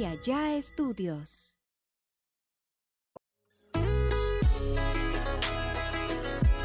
[0.00, 1.54] y Allá Estudios.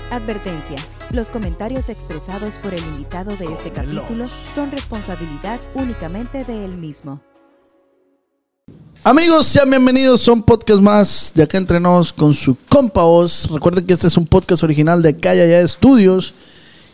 [0.09, 0.77] Advertencia.
[1.11, 7.19] Los comentarios expresados por el invitado de este capítulo son responsabilidad únicamente de él mismo.
[9.03, 13.49] Amigos, sean bienvenidos a un podcast más de acá entre nos con su compa Oz.
[13.51, 16.33] Recuerden que este es un podcast original de Calla Ya Estudios.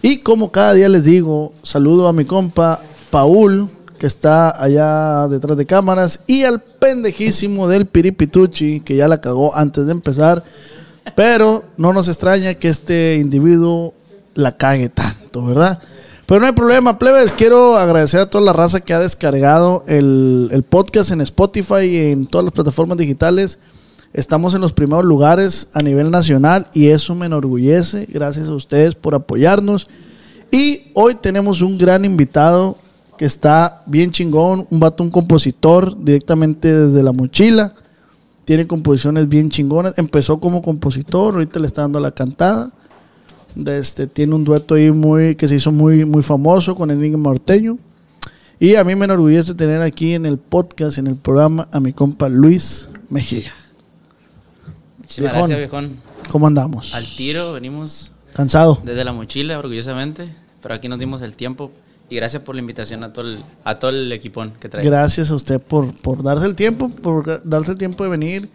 [0.02, 2.82] Y como cada día les digo, saludo a mi compa
[3.12, 3.70] Paul,
[4.02, 9.55] que está allá detrás de cámaras, y al pendejísimo del Piripituchi, que ya la cagó
[9.55, 10.43] antes de empezar.
[11.15, 13.93] Pero no nos extraña que este individuo
[14.33, 15.79] la cague tanto, ¿verdad?
[16.25, 17.32] Pero no hay problema, plebes.
[17.32, 21.97] Quiero agradecer a toda la raza que ha descargado el, el podcast en Spotify y
[21.97, 23.59] en todas las plataformas digitales.
[24.14, 28.07] Estamos en los primeros lugares a nivel nacional y eso me enorgullece.
[28.09, 29.87] Gracias a ustedes por apoyarnos.
[30.50, 32.78] Y hoy tenemos un gran invitado
[33.22, 37.76] que está bien chingón, un vato, un compositor directamente desde la mochila.
[38.45, 39.95] Tiene composiciones bien chingonas.
[40.00, 42.72] Empezó como compositor, ahorita le está dando la cantada.
[43.68, 47.78] Este, tiene un dueto ahí muy, que se hizo muy, muy famoso con Enigma Norteño.
[48.60, 51.94] Y a mí me enorgullece tener aquí en el podcast, en el programa, a mi
[51.94, 53.54] compa Luis Mejía.
[54.98, 55.50] Muchísimas Viejón.
[55.50, 55.98] gracias, viejón.
[56.32, 56.95] ¿Cómo andamos?
[56.95, 58.82] Al tiro, venimos ¿Cansado?
[58.84, 60.28] desde la mochila, orgullosamente,
[60.60, 61.72] pero aquí nos dimos el tiempo.
[62.12, 64.84] Y gracias por la invitación a todo el, a todo el equipón que trae.
[64.86, 68.50] Gracias a usted por, por darse el tiempo, por darse el tiempo de venir.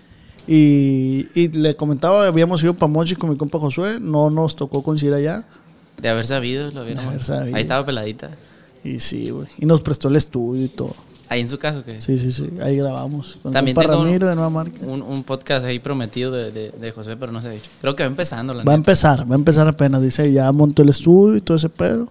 [0.46, 4.82] Y, y le comentaba, habíamos ido para Mochi con mi compa Josué, no nos tocó
[4.82, 5.44] coincidir allá.
[6.00, 7.04] De haber sabido, lo vieron.
[7.06, 7.56] haber sabido.
[7.56, 8.30] Ahí estaba peladita.
[8.84, 9.48] Y sí, güey.
[9.58, 10.94] Y nos prestó el estudio y todo.
[11.28, 12.48] Ahí en su caso, que Sí, sí, sí.
[12.62, 13.38] Ahí grabamos.
[13.42, 14.78] Con También tengo un- Ramiro de Nueva Marca.
[14.86, 17.68] un, un podcast ahí prometido de, de, de José, pero no se ha dicho.
[17.80, 20.02] Creo que va empezando, la Va a empezar, va a empezar apenas.
[20.02, 22.08] Dice, ya montó el estudio y todo ese pedo.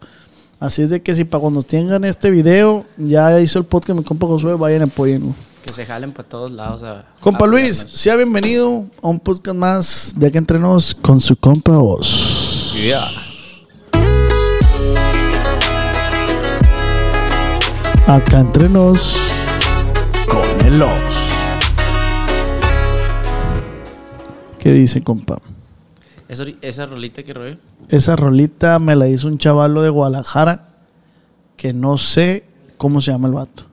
[0.60, 4.06] Así es de que si para cuando tengan este video, ya hizo el podcast mi
[4.06, 5.36] compa Josué, vayan apoyen.
[5.62, 6.82] Que se jalen para todos lados.
[6.84, 11.20] A, Compa a Luis, sea bienvenido a un podcast más de acá entre nos con
[11.20, 12.74] su compa Oz.
[12.74, 13.06] Yeah.
[18.08, 19.18] Acá entre nos
[20.30, 20.92] con el Oz.
[24.58, 25.42] ¿Qué dice, compa?
[26.28, 27.58] Esa, esa rolita que rollo.
[27.90, 30.70] Esa rolita me la hizo un chavalo de Guadalajara
[31.56, 32.46] que no sé
[32.78, 33.64] cómo se llama el vato.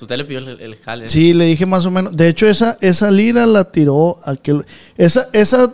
[0.00, 1.08] Usted le pidió el, el jale.
[1.08, 2.14] Sí, le dije más o menos.
[2.14, 4.64] De hecho, esa, esa lira la tiró aquel.
[4.96, 5.72] Esa, esa.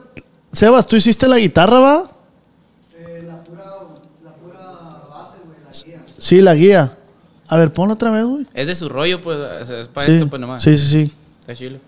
[0.52, 2.10] Sebas, ¿tú hiciste la guitarra, va?
[6.18, 6.96] Sí, la guía.
[7.48, 8.46] A ver, ponla otra vez, güey.
[8.54, 9.68] Es de su rollo, pues.
[9.68, 10.62] es para Sí, esto, pues nomás.
[10.62, 11.12] sí, sí, sí.
[11.40, 11.78] Está chilo.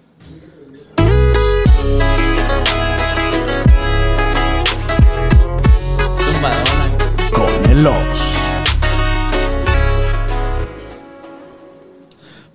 [7.75, 7.97] Oz.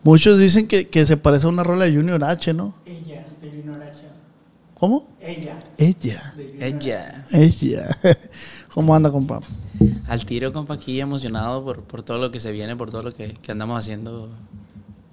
[0.04, 2.74] Muchos dicen que, que se parece a una rola de Junior H, ¿no?
[2.86, 4.00] Ella, de Junior H.
[4.80, 5.08] ¿Cómo?
[5.20, 5.62] Ella.
[5.78, 6.34] Ella.
[6.60, 7.26] Ella.
[7.32, 7.98] Ella.
[8.74, 9.42] ¿Cómo anda, compa?
[10.08, 13.12] Al tiro, compa, aquí emocionado por, por todo lo que se viene, por todo lo
[13.12, 14.30] que, que andamos haciendo.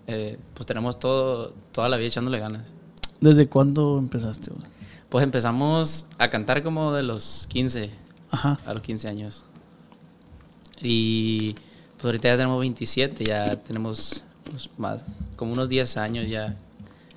[0.06, 2.68] Eh, pues tenemos todo, toda la vida echándole ganas.
[3.20, 4.52] ¿Desde cuándo empezaste?
[5.08, 7.90] Pues empezamos a cantar como de los 15,
[8.30, 8.60] Ajá.
[8.64, 9.44] a los 15 años.
[10.80, 11.54] Y
[11.94, 15.04] pues ahorita ya tenemos 27, ya tenemos pues, más,
[15.36, 16.56] como unos 10 años ya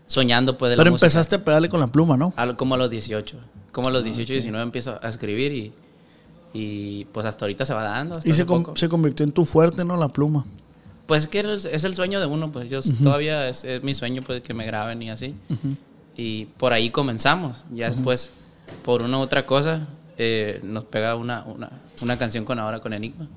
[0.08, 1.08] soñando pues de la Pero música.
[1.08, 2.34] empezaste a pegarle con la pluma, ¿no?
[2.36, 3.38] A como a los 18.
[3.72, 5.74] Como a los 18, 19 empiezo a escribir y,
[6.54, 8.20] y pues hasta ahorita se va dando.
[8.24, 8.76] Y se, poco.
[8.76, 9.96] se convirtió en tu fuerte, ¿no?
[9.98, 10.46] La pluma.
[11.06, 14.22] Pues es que es, el sueño de uno, pues yo todavía es, es mi sueño
[14.22, 15.36] pues que me graben y así.
[16.16, 17.66] Y por ahí comenzamos.
[17.74, 18.32] Ya después,
[18.84, 19.88] por una u otra cosa,
[20.18, 21.72] eh, nos pega una, una,
[22.02, 23.28] una canción con ahora con Enigma.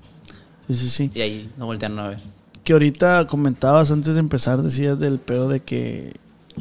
[0.68, 1.10] Sí, sí, sí.
[1.14, 2.18] Y ahí nos voltearon a ver.
[2.64, 6.12] Que ahorita comentabas antes de empezar, decías del pedo de que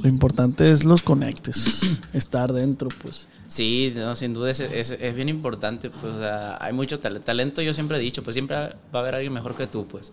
[0.01, 1.81] lo importante es los conectes,
[2.13, 3.27] estar dentro, pues.
[3.47, 5.89] Sí, no, sin duda es, es, es bien importante.
[5.89, 9.15] Pues, sea, hay mucho tal- talento, yo siempre he dicho, pues siempre va a haber
[9.15, 10.09] alguien mejor que tú, pues.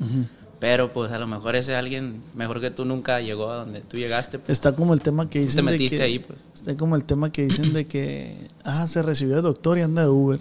[0.58, 3.96] Pero pues a lo mejor ese alguien mejor que tú nunca llegó a donde tú
[3.96, 4.38] llegaste.
[4.40, 4.50] pues.
[4.50, 6.40] Está como el tema que dicen te de metiste que, ahí, pues.
[6.52, 10.02] Está como el tema que dicen de que ah, se recibió de doctor y anda
[10.02, 10.40] de Uber,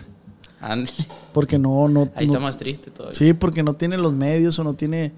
[0.60, 0.98] Ándale.
[1.34, 3.18] porque no no Ahí no- está más triste todavía.
[3.18, 5.12] Sí, porque no tiene los medios o no tiene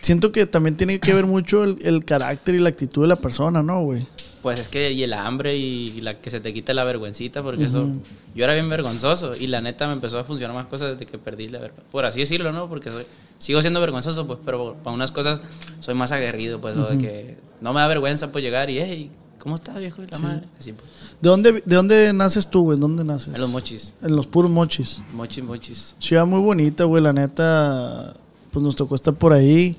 [0.00, 3.16] Siento que también tiene que ver mucho el, el carácter y la actitud de la
[3.16, 4.04] persona, ¿no, güey?
[4.42, 7.64] Pues es que y el hambre y la que se te quite la vergüencita, porque
[7.64, 7.86] eso,
[8.34, 11.18] yo era bien vergonzoso y la neta me empezó a funcionar más cosas desde que
[11.18, 11.88] perdí la vergüenza.
[11.92, 12.68] Por así decirlo, ¿no?
[12.68, 13.06] Porque soy-
[13.38, 15.38] sigo siendo vergonzoso, pues, pero para unas cosas
[15.78, 19.10] soy más aguerrido, pues, o de que no me da vergüenza pues llegar y, hey,
[19.42, 20.02] ¿cómo estás, viejo?
[20.08, 20.46] La madre.
[20.58, 20.88] Así, pues,
[21.20, 22.78] ¿De dónde, ¿De dónde naces tú, güey?
[22.78, 23.34] ¿Dónde naces?
[23.34, 25.00] en los mochis, En los puros mochis.
[25.12, 25.94] mochis, mochis.
[25.98, 27.02] Ciudad muy bonita, güey.
[27.02, 28.14] La neta,
[28.52, 29.76] pues nos tocó estar por ahí.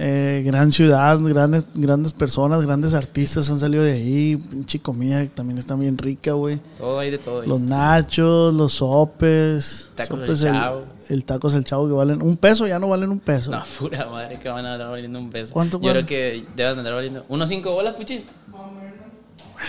[0.00, 4.36] Eh, gran ciudad, grandes, grandes personas, grandes artistas han salido de ahí.
[4.36, 6.60] Pinche comida que también está bien rica, güey.
[6.78, 7.40] Todo hay de todo.
[7.40, 7.48] ahí.
[7.48, 9.90] Los nachos, los sopes.
[9.96, 10.84] Tacos sopes, el, Chavo.
[11.08, 13.50] el tacos del chavo que valen un peso, ya no valen un peso.
[13.50, 15.52] No, pura madre que van a andar valiendo un peso.
[15.52, 16.06] ¿Cuánto Yo cuesta?
[16.06, 17.24] creo que deben andar valiendo.
[17.28, 18.22] ¿Unos cinco bolas, puchín?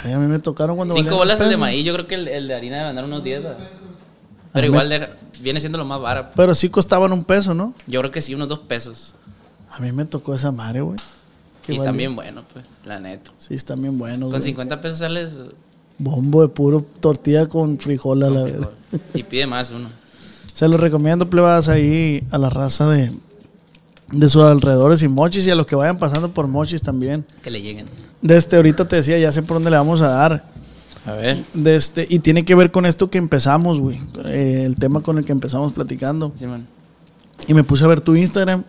[0.03, 1.83] A mí me tocaron cuando Cinco bolas el de maíz.
[1.86, 3.44] Yo creo que el, el de harina debe andar unos 10.
[3.44, 3.57] ¿verdad?
[3.62, 6.31] A Pero igual me- deja- viene siendo lo más barato.
[6.36, 7.74] Pero sí costaban un peso, ¿no?
[7.88, 9.15] Yo creo que sí, unos dos pesos.
[9.69, 10.97] A mí me tocó esa madre, güey.
[11.68, 13.30] Y están bien buenos, pues, la neta.
[13.38, 14.21] Sí, están bien buenos.
[14.31, 14.41] Con güey.
[14.44, 15.30] 50 pesos sales
[16.00, 18.57] Bombo de puro tortilla con frijol a la vez.
[19.13, 19.89] y pide más uno.
[20.53, 23.12] Se los recomiendo, plebas, ahí a la raza de,
[24.11, 27.25] de sus alrededores y mochis y a los que vayan pasando por mochis también.
[27.41, 27.88] Que le lleguen.
[28.21, 30.50] De este, ahorita te decía, ya sé por dónde le vamos a dar.
[31.06, 31.44] A ver.
[31.53, 34.00] De este, y tiene que ver con esto que empezamos, güey.
[34.25, 36.31] Eh, el tema con el que empezamos platicando.
[36.35, 36.67] Simón.
[37.47, 38.63] Y me puse a ver tu Instagram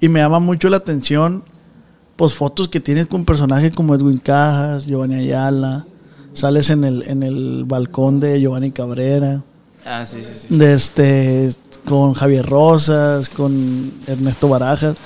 [0.00, 1.42] y me llama mucho la atención,
[2.16, 5.86] pues fotos que tienes con personajes como Edwin Cajas, Giovanni Ayala.
[6.32, 9.42] Sales en el, en el balcón de Giovanni Cabrera.
[9.84, 10.56] Ah, sí, sí, sí.
[10.56, 11.50] de este
[11.84, 14.96] con Javier Rosas, con Ernesto Barajas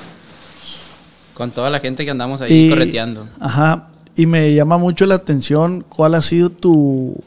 [1.32, 3.26] Con toda la gente que andamos ahí y correteando.
[3.38, 7.23] Ajá, y me llama mucho la atención cuál ha sido tu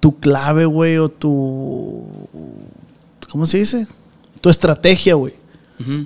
[0.00, 2.06] tu clave, güey, o tu
[3.30, 3.88] ¿cómo se dice?
[4.40, 5.34] Tu estrategia, güey,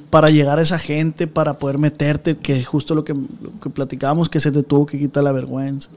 [0.09, 3.71] para llegar a esa gente, para poder meterte, que es justo lo que, lo que
[3.71, 5.91] platicábamos, que se te tuvo que quitar la vergüenza.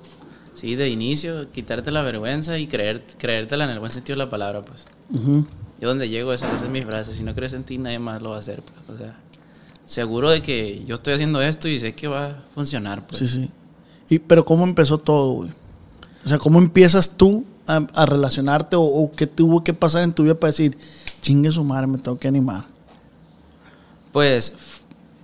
[0.62, 4.30] Sí, de inicio, quitarte la vergüenza y creer, creértela en el buen sentido de la
[4.30, 4.86] palabra, pues.
[5.10, 5.48] Ujú.
[5.80, 7.16] Yo donde llego, esa, esa es mi frase.
[7.16, 8.88] Si no crees en ti, nadie más lo va a hacer, pues.
[8.92, 9.16] O sea,
[9.88, 13.18] seguro de que yo estoy haciendo esto y sé que va a funcionar, pues.
[13.18, 13.50] Sí, sí.
[14.08, 15.52] Y, pero ¿cómo empezó todo, güey?
[16.24, 20.14] O sea, ¿cómo empiezas tú a, a relacionarte o, o qué tuvo que pasar en
[20.14, 20.78] tu vida para decir,
[21.22, 22.66] chingue su madre, me tengo que animar?
[24.12, 24.54] Pues,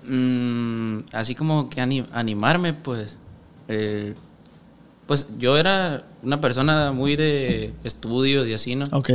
[0.07, 3.19] mm, así como que ani- animarme, pues,
[3.67, 4.15] eh,
[5.07, 8.85] pues yo era una persona muy de estudios y así, ¿no?
[8.91, 9.09] Ok.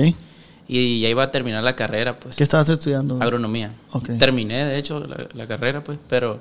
[0.68, 3.22] Y ya iba a terminar la carrera, pues, ¿Qué estabas estudiando?
[3.22, 3.72] agronomía.
[3.92, 4.10] Ok.
[4.18, 6.40] Terminé, de hecho, la, la carrera, pues, pero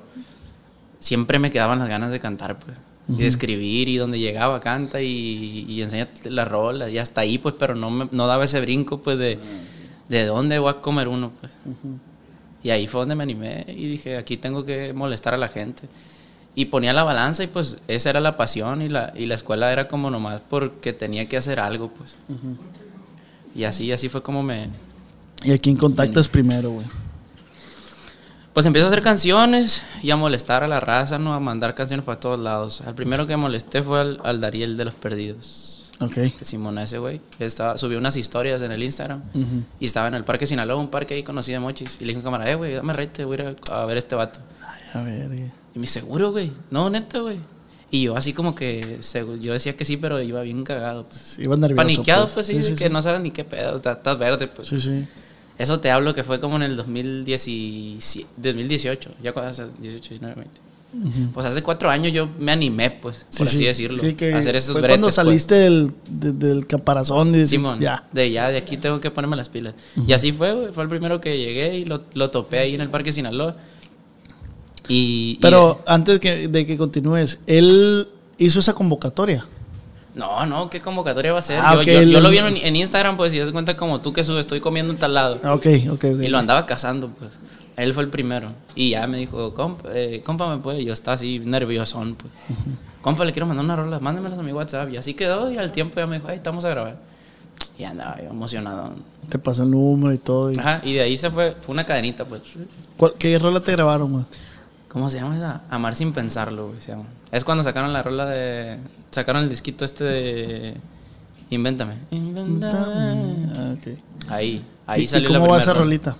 [1.00, 2.76] siempre me quedaban las ganas de cantar, pues,
[3.08, 7.36] y de escribir, y donde llegaba canta y, y enséñate la rola, y hasta ahí,
[7.38, 9.38] pues, pero no, me, no daba ese brinco, pues, de,
[10.08, 11.52] de dónde voy a comer uno, pues.
[12.62, 15.88] Y ahí fue donde me animé y dije, aquí tengo que molestar a la gente.
[16.54, 19.72] Y ponía la balanza y pues esa era la pasión y la, y la escuela
[19.72, 22.16] era como nomás porque tenía que hacer algo, pues.
[23.54, 24.68] Y así, así fue como me...
[25.42, 26.86] ¿Y a quién contactas primero, güey?
[28.52, 31.32] Pues empiezo a hacer canciones y a molestar a la raza, ¿no?
[31.32, 32.82] A mandar canciones para todos lados.
[32.82, 35.71] Al primero que molesté fue al, al Dariel de los Perdidos.
[36.00, 36.14] Ok.
[36.14, 37.20] De Simona ese güey.
[37.38, 39.22] que Estaba, subió unas historias en el Instagram.
[39.34, 39.62] Ujú.
[39.78, 41.96] Y estaba en el Parque Sinaloa, un parque ahí conocí de Mochis.
[42.00, 43.86] Y le dije a un camarada, eh, güey, dame rete, voy a ir a, a
[43.86, 44.40] ver este vato.
[44.60, 45.32] Ay, a ver.
[45.32, 45.52] eh.
[45.74, 46.52] Y me seguro, güey.
[46.70, 47.38] No, neta, güey.
[47.90, 48.98] Y yo así como que,
[49.40, 51.04] yo decía que sí, pero iba bien cagado.
[51.04, 51.18] Pues.
[51.20, 51.76] Sí, ibas nervioso.
[51.82, 52.92] Paniqueado, pues, sí, Sí, de sí, que sí.
[52.92, 54.68] no sabes ni qué pedo, está- estás verde, pues.
[54.68, 55.06] Sí, sí.
[55.58, 60.34] Eso te hablo que fue como en el 2017, 2018, ya cuando hace 18, 19,
[60.36, 60.60] 20.
[61.32, 63.64] Pues hace cuatro años yo me animé, pues, Sí, por así sí.
[63.64, 64.96] decirlo, Sí, que a hacer esos fue bretes.
[64.96, 65.14] cuando pues.
[65.14, 68.04] saliste del, de- del caparazón y Simón, ya.
[68.12, 69.74] de ya, de aquí tengo que ponerme las pilas.
[70.06, 72.82] Y así fue, güey, fue el primero que llegué y lo, lo topé ahí en
[72.82, 73.56] el Parque Sinaloa.
[74.88, 78.08] Y, y- Pero antes que- de que continúes, él
[78.38, 79.46] hizo esa convocatoria.
[80.14, 81.58] No, no, ¿qué convocatoria va a ser?
[81.62, 84.40] Ah, yo, lo vi en, en Instagram, pues, y das cuenta como tú que subes,
[84.40, 85.40] estoy comiendo en tal lado.
[85.42, 86.22] Ah, ok, ok, ok.
[86.22, 87.30] Y lo andaba cazando, pues.
[87.82, 88.50] Él fue el primero.
[88.74, 90.84] Y ya me dijo, compa, eh, compa me puede.
[90.84, 92.32] Yo estaba así nerviosón, pues.
[93.00, 94.90] Compa, le quiero mandar una rola, mándemelas a mi WhatsApp.
[94.90, 95.50] Y así quedó.
[95.50, 96.98] Y al tiempo ya me dijo, ay, estamos a grabar.
[97.78, 98.92] Y andaba yo emocionado.
[99.28, 100.52] Te pasó el número y todo.
[100.52, 102.42] y- Ajá, y de ahí se fue, fue una cadenita, pues.
[102.96, 104.24] ¿Cuál- ¿Qué rola te grabaron, güey?
[104.88, 105.62] ¿Cómo se llama esa?
[105.70, 107.04] Amar sin pensarlo, güey, se llama.
[107.30, 108.76] Es cuando sacaron la rola de.
[109.10, 110.74] Sacaron el disquito este de.
[111.50, 111.94] Invéntame.
[112.10, 113.46] Invéntame.
[113.56, 113.98] Ah, ok.
[114.28, 116.16] Ahí, ahí ¿Y, salió ¿Y la cómo va esa rolita?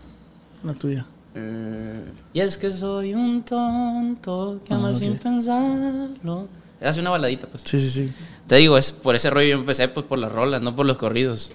[0.65, 1.07] La tuya.
[1.35, 6.49] Mm, y es que soy un tonto que ama Ah, sin pensarlo.
[6.81, 7.63] Hace una baladita, pues.
[7.65, 8.13] Sí, sí, sí.
[8.47, 10.97] Te digo, es por ese rollo yo empecé pues por las rolas, no por los
[10.97, 11.53] corridos.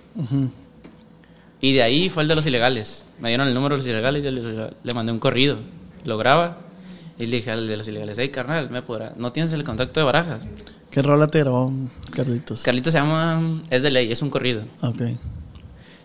[1.60, 3.04] Y de ahí fue el de los ilegales.
[3.20, 5.58] Me dieron el número de los ilegales y yo le, le mandé un corrido.
[6.06, 6.58] Lo graba
[7.18, 10.00] y le dije al de los ilegales, hey carnal, me podrá, ¿no tienes el contacto
[10.00, 10.42] de Barajas?
[10.92, 11.74] ¿Qué rola te grabó,
[12.16, 12.62] Carlitos?
[12.62, 14.62] Carlito se llama, es de ley, es un corrido.
[14.82, 15.02] ok.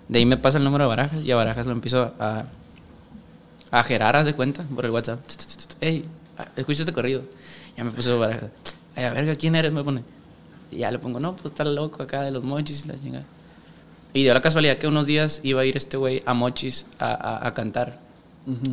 [0.09, 2.47] De ahí me pasa el número de Barajas y a Barajas lo empiezo a,
[3.73, 5.19] a gerar, haz de cuenta, por el WhatsApp.
[5.81, 6.05] Hey,
[6.57, 7.23] escucha este corrido.
[7.77, 8.51] Ya me puso Barajas.
[8.95, 9.73] Ay, a verga, ¿quién eres?
[9.73, 10.03] Me pone.
[10.71, 13.25] Y ya le pongo, no, pues está loco acá de los mochis y la chingada.
[14.15, 17.07] Y dio la casualidad que unos días iba a ir este güey a mochis a,
[17.13, 17.99] a- a cantar.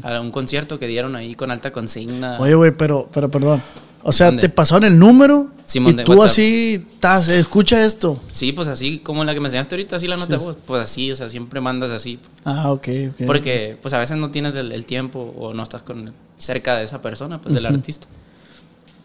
[0.03, 2.37] a un concierto que dieron ahí con alta consigna.
[2.39, 3.61] Oye, güey, pero, pero perdón.
[4.03, 4.41] O sea, ¿Dónde?
[4.43, 6.27] te pasaron el número Simón, y tú WhatsApp.
[6.27, 8.19] así, estás, escucha esto.
[8.31, 10.57] Sí, pues así como la que me enseñaste ahorita, así la nota Sí, voz.
[10.65, 12.19] Pues así, o sea, siempre mandas así.
[12.45, 13.25] Ah, ok, ok.
[13.27, 16.85] Porque pues a veces no tienes el, el tiempo o no estás con cerca de
[16.85, 18.07] esa persona, pues del artista.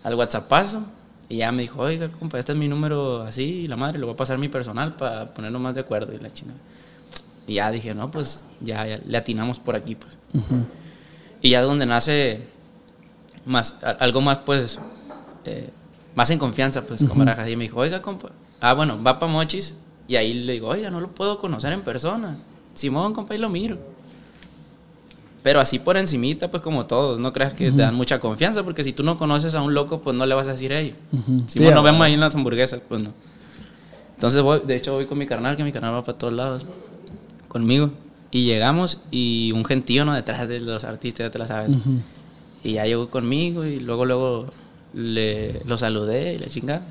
[0.04, 0.82] Al WhatsAppazo.
[1.28, 4.12] Y ya me dijo, oiga, compa, este es mi número así, la madre, le voy
[4.12, 6.58] a pasar mi personal para ponernos más de acuerdo y la chingada.
[7.46, 10.16] Y ya dije, no, pues ya, ya le atinamos por aquí, pues.
[11.40, 12.42] Y ya donde nace
[13.46, 14.78] más, a- algo más, pues,
[15.44, 15.70] eh,
[16.14, 17.48] más en confianza, pues, con Barajas.
[17.48, 19.74] Y me dijo, oiga, compa, ah, bueno, va para Mochis.
[20.06, 22.36] Y ahí le digo, oiga, no lo puedo conocer en persona.
[22.74, 23.78] Simón, compa, y lo miro.
[25.42, 28.82] Pero así por encimita, pues como todos, no creas que te dan mucha confianza, porque
[28.82, 30.96] si tú no conoces a un loco, pues no le vas a decir a ellos.
[31.12, 31.44] Ujú.
[31.46, 33.10] Si Sí, nos vemos ahí en las hamburguesas, pues no.
[34.14, 36.64] Entonces voy, de hecho voy con mi carnal, que mi carnal va para todos lados,
[37.48, 37.90] conmigo.
[38.30, 40.14] Y llegamos y un gentío, ¿no?
[40.14, 41.70] Detrás de los artistas, ya te la sabes.
[42.64, 44.46] Y ya llegó conmigo y luego, luego
[44.94, 46.86] le, lo saludé y la chingada.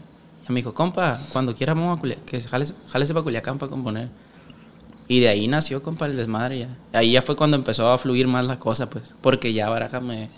[0.47, 4.09] Y me dijo, compa, cuando quiera vamos a Culiacán, que jálese para Culiacán para componer.
[5.07, 6.77] Y de ahí nació, compa, el desmadre ya.
[6.93, 9.03] Ahí ya fue cuando empezó a fluir más la cosa, pues.
[9.21, 10.29] Porque ya Baraja me,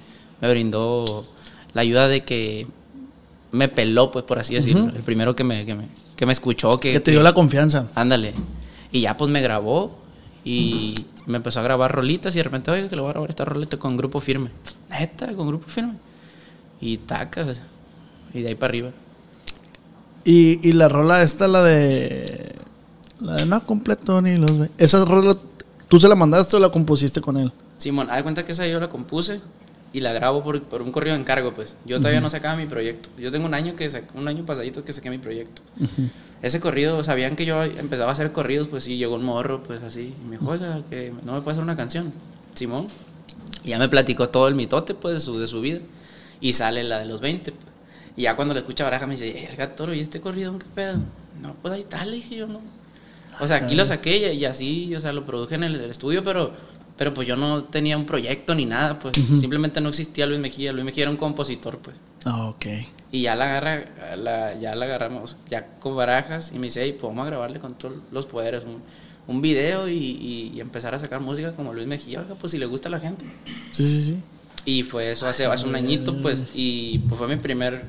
[0.42, 1.26] me brindó
[1.74, 2.66] la ayuda de que
[3.52, 4.92] me peló, pues, por así decirlo.
[4.96, 7.90] El primero que me, que me, que me escuchó, que, Que te dio la confianza.
[7.94, 8.34] Ándale.
[8.92, 9.98] Y ya pues me grabó
[10.46, 10.94] y
[11.26, 13.46] me empezó a grabar rolitas y de repente, oye, que le voy a grabar esta
[13.46, 14.52] rolita con grupo firme.
[14.92, 15.96] Neta, con grupo firme.
[16.80, 17.64] Y tacas.
[18.32, 18.92] Y de ahí para arriba.
[20.24, 22.54] Y, y la rola esta, la de...
[23.22, 24.52] La de no completo ni los...
[24.78, 25.36] Esa rola,
[25.88, 27.52] ¿tú se la mandaste o la compusiste con él?
[27.78, 29.42] Simón, haz cuenta que esa yo la compuse
[29.96, 31.78] y la grabo por, por un correo de encargo, pues.
[31.86, 33.08] Yo todavía no sacaba mi proyecto.
[33.18, 35.62] Yo tengo un año que un año pasadito que saqué mi proyecto.
[36.42, 39.82] Ese corrido, sabían que yo empezaba a hacer corridos, pues sí, llegó un morro, pues
[39.84, 40.14] así.
[40.22, 42.12] Y me dijo, oiga, que no me puede hacer una canción.
[42.56, 42.88] Simón.
[43.64, 45.80] Y ya me platicó todo el mitote, pues, de su, de su vida.
[46.42, 47.66] Y sale la de los 20, pues.
[48.18, 50.98] Y ya cuando le escucha Baraja me dice, verga, toro, ¿y este corrido qué pedo?
[51.42, 52.60] No, pues ahí está, le dije yo, no.
[53.40, 55.90] O sea, aquí lo saqué y, y así, o sea, lo produje en el, el
[55.90, 56.52] estudio, pero,
[56.98, 59.16] pero pues yo no tenía un proyecto ni nada, pues.
[59.16, 60.72] Simplemente no existía Luis Mejía.
[60.72, 61.98] Luis Mejía era un compositor, pues.
[62.26, 62.66] Ah, ok.
[63.12, 66.92] Y ya la agarra, la, ya la agarramos, ya con barajas, y me dice, hey,
[67.00, 68.82] pues vamos a grabarle con todos los poderes un,
[69.28, 72.58] un video y, y- y empezar a sacar música como Luis Mejía, oiga, pues si
[72.58, 73.26] le gusta a la gente.
[73.72, 74.20] Sí, sí, sí.
[74.66, 77.84] Y fue eso hace, hace un añito, pues, y pues fue mi primer,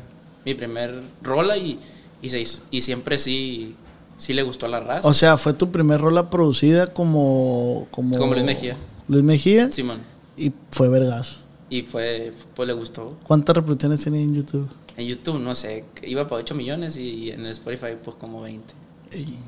[0.45, 1.79] mi primer rola y,
[2.23, 3.75] y, se hizo- y siempre sí,
[4.19, 5.09] sí le gustó a la raza.
[5.09, 7.89] O sea, fue tu primer rola producida como...
[7.91, 8.77] Como, Como Luis Mejía.
[9.09, 9.71] Luis Mejía.
[9.71, 9.99] Simón.
[10.37, 11.41] Y fue vergazo.
[11.71, 13.17] Y fue, pues le gustó.
[13.25, 14.69] ¿Cuántas reproducciones tiene en YouTube?
[14.97, 18.73] En YouTube, no sé, iba para 8 millones y en el Spotify, pues como 20.
[19.13, 19.39] Ey,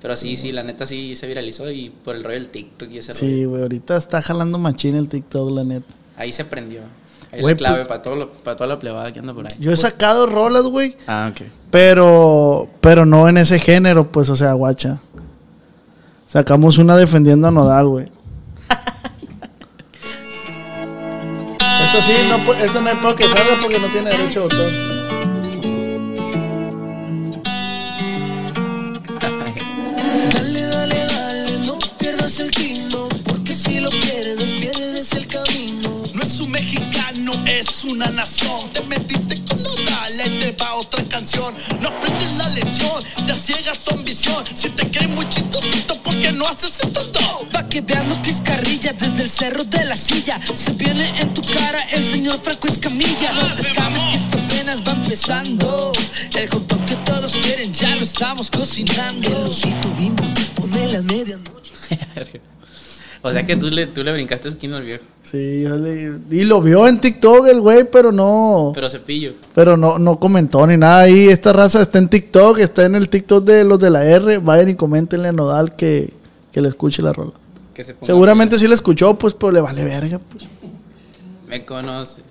[0.00, 2.98] Pero sí, sí, la neta sí se viralizó y por el rollo del TikTok y
[2.98, 3.20] ese rollo.
[3.20, 5.92] Sí, güey, ahorita está jalando machín el TikTok, la neta.
[6.16, 6.80] Ahí se prendió.
[7.32, 9.46] Ahí Güey, la clave pues- para, todo lo- para toda la plebada que anda por
[9.46, 9.52] ahí.
[9.60, 11.46] Yo he sacado rolas, güey, Ah, ok.
[11.70, 15.00] pero pero no en ese género, pues, o sea, guacha.
[16.28, 18.08] Sacamos una defendiendo a Nodal, güey.
[21.92, 24.72] Esto sí, no, esto no hay pedo que salga porque no tiene derecho de autor.
[30.32, 36.04] Dale, dale, dale, no pierdas el tino, porque si lo pierdes, pierdes el camino.
[36.14, 38.70] No es un mexicano, es una nación.
[38.72, 39.49] Te metiste con
[39.84, 41.54] Nodal, ahí te va otra canción.
[41.80, 44.44] No aprendes la lección, te ciegas tu ambición.
[44.54, 47.48] Si te crees muy chistosito, ¿por qué no haces esto todo?
[47.52, 50.40] Pa' que veas lo que es carrilla desde el cerro de la silla.
[50.54, 53.32] Se viene en tu cara el señor Franco Escamilla.
[53.32, 55.92] No te escames que esto apenas va empezando.
[56.34, 59.28] El hot dog que todos quieren ya lo estamos cocinando.
[59.28, 61.72] El osito bimbo, pone las medianoche.
[63.22, 65.04] o sea que tú le, tú le brincaste esquina al viejo.
[65.24, 69.32] Sí, yo le- y lo vio en TikTok el güey, pero no, Pero cepillo.
[69.54, 71.00] pero no, no comentó ni nada.
[71.02, 74.38] Ahí esta raza está en TikTok, está en el TikTok de los de la R.
[74.38, 76.12] Vayan y coméntenle a Nodal que,
[76.52, 77.32] que le escuche la rola.
[77.74, 80.44] Que se ponga- Seguramente sí la escuchó, pues, pero le vale verga, pues.
[81.46, 82.24] Me conoces.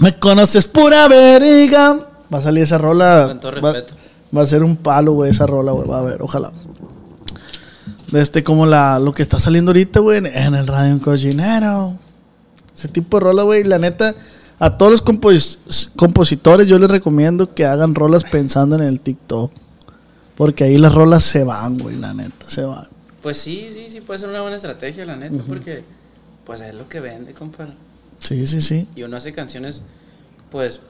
[0.00, 2.06] Me conoces pura verga.
[2.32, 3.26] Va a salir esa rola.
[3.28, 3.94] Con todo va, respeto.
[4.36, 5.88] va a ser un palo, güey, esa rola, güey.
[5.88, 6.52] Va a ver, ojalá.
[8.14, 11.98] Este, como la, lo que está saliendo ahorita, güey, en- en el radio en cochinero.
[12.76, 13.64] Ese tipo de rola, güey.
[13.64, 14.14] La neta,
[14.58, 15.58] a todos los compos-
[15.96, 19.52] compositores yo les recomiendo que hagan rolas pensando en el TikTok.
[20.36, 22.86] Porque ahí las rolas se van, güey, la neta, se van.
[23.22, 25.84] Pues sí, sí, sí, puede ser una buena estrategia, la neta, porque
[26.44, 27.68] pues es lo que vende, compa.
[28.18, 28.88] Sí, sí, sí.
[28.96, 29.82] Y uno hace canciones,
[30.50, 30.80] pues,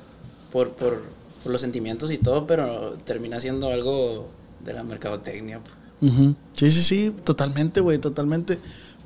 [0.50, 1.02] por, por,
[1.42, 4.28] por los sentimientos y todo, pero termina siendo algo
[4.64, 5.60] de la mercadotecnia.
[5.60, 5.74] Pues.
[6.06, 6.34] Ujú.
[6.52, 8.58] Sí, sí, sí, totalmente, güey, totalmente.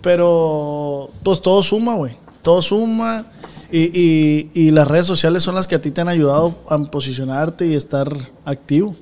[0.03, 2.17] Pero, pues todo suma, güey.
[2.43, 3.27] Todo suma.
[3.71, 6.79] Y, y, y las redes sociales son las que a ti te han ayudado a
[6.79, 8.11] posicionarte y estar
[8.45, 8.97] activo.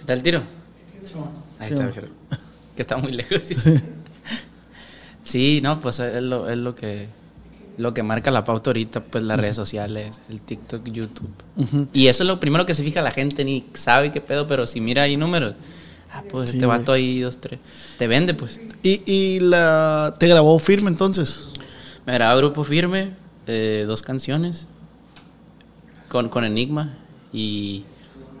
[0.00, 0.42] ¿Está el tiro?
[1.58, 1.90] Ahí está,
[2.76, 3.42] que está muy lejos.
[5.22, 7.08] Sí, no, pues es lo, es lo que
[7.78, 11.28] lo que marca la pauta ahorita, pues las redes sociales, el TikTok, YouTube.
[11.92, 14.66] Y eso es lo primero que se fija la gente, ni sabe qué pedo, pero
[14.66, 15.54] si mira ahí números,
[16.18, 17.58] ah, pues Sí, este vato ahí, dos, tres,
[17.98, 18.60] te vende, pues.
[18.82, 21.48] Y, y la, te grabó firme entonces.
[22.06, 23.14] Me grababa Grupo Firme,
[23.46, 24.66] eh, dos canciones
[26.08, 26.94] con, con Enigma
[27.32, 27.84] y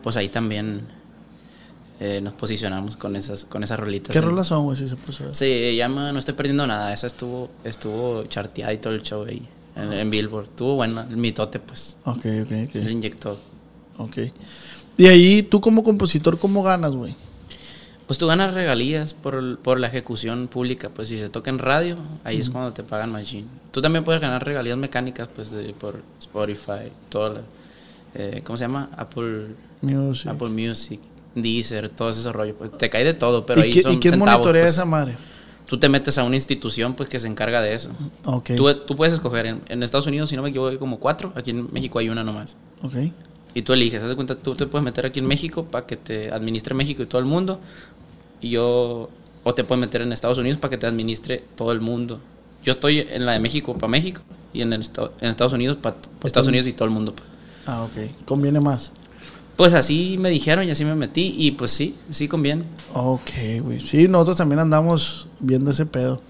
[0.02, 0.82] pues ahí también
[1.98, 4.12] eh, nos posicionamos con esas, con esas rolitas.
[4.12, 4.76] ¿Qué rolas son, güey?
[4.76, 5.34] Si se puso.
[5.34, 6.92] Se llama No estoy perdiendo nada.
[6.92, 9.42] Esa estuvo, estuvo charteada y todo el show ahí
[9.74, 10.44] en, en Billboard.
[10.44, 11.96] Estuvo bueno, el mitote, pues.
[12.04, 12.74] Ok, ok, Le ok.
[12.90, 13.38] inyectó.
[13.98, 14.18] Ok.
[14.98, 17.14] Y ahí, tú como compositor, ¿cómo ganas, güey?
[18.06, 20.90] Pues tú ganas regalías por, por la ejecución pública.
[20.94, 23.46] Pues si se toca en radio, ahí es cuando te pagan machine.
[23.72, 27.34] Tú también puedes ganar regalías mecánicas, pues de- por Spotify, todo.
[27.34, 27.40] la-
[28.14, 28.88] eh, ¿Cómo se llama?
[28.96, 29.48] Apple,
[29.82, 30.30] Music.
[30.30, 31.00] Apple Music,
[31.34, 32.54] Deezer, todos esos rollos.
[32.56, 34.72] Pues te cae de todo, pero ¿Y, ahí qui- son y quién centavos, monitorea pues.
[34.74, 35.16] esa madre?
[35.66, 37.90] Tú te metes a una institución pues que se encarga de eso.
[38.24, 38.50] Ok.
[38.56, 39.46] Tú, tú puedes escoger.
[39.46, 41.32] En, en Estados Unidos, si no me equivoco, hay como cuatro.
[41.34, 42.56] Aquí en México hay una nomás.
[42.82, 42.94] Ok.
[43.52, 44.00] Y tú eliges.
[44.02, 47.02] Haz de cuenta, tú te puedes meter aquí en México para que te administre México
[47.02, 47.58] y todo el mundo.
[48.48, 49.10] Yo.
[49.44, 52.20] O te puedes meter en Estados Unidos para que te administre todo el mundo.
[52.64, 54.22] Yo estoy en la de México para México.
[54.52, 54.82] Y en, el
[55.20, 57.14] en Estados Unidos para todo Estados el Unidos y todo el mundo.
[57.14, 57.28] pues.
[57.66, 58.24] Ah, ok.
[58.24, 58.92] Conviene más.
[59.56, 61.34] Pues así me dijeron y así me metí.
[61.36, 62.64] Y pues sí, sí conviene.
[62.92, 63.30] Ok,
[63.62, 63.80] güey.
[63.80, 66.20] Sí, nosotros también andamos viendo ese pedo.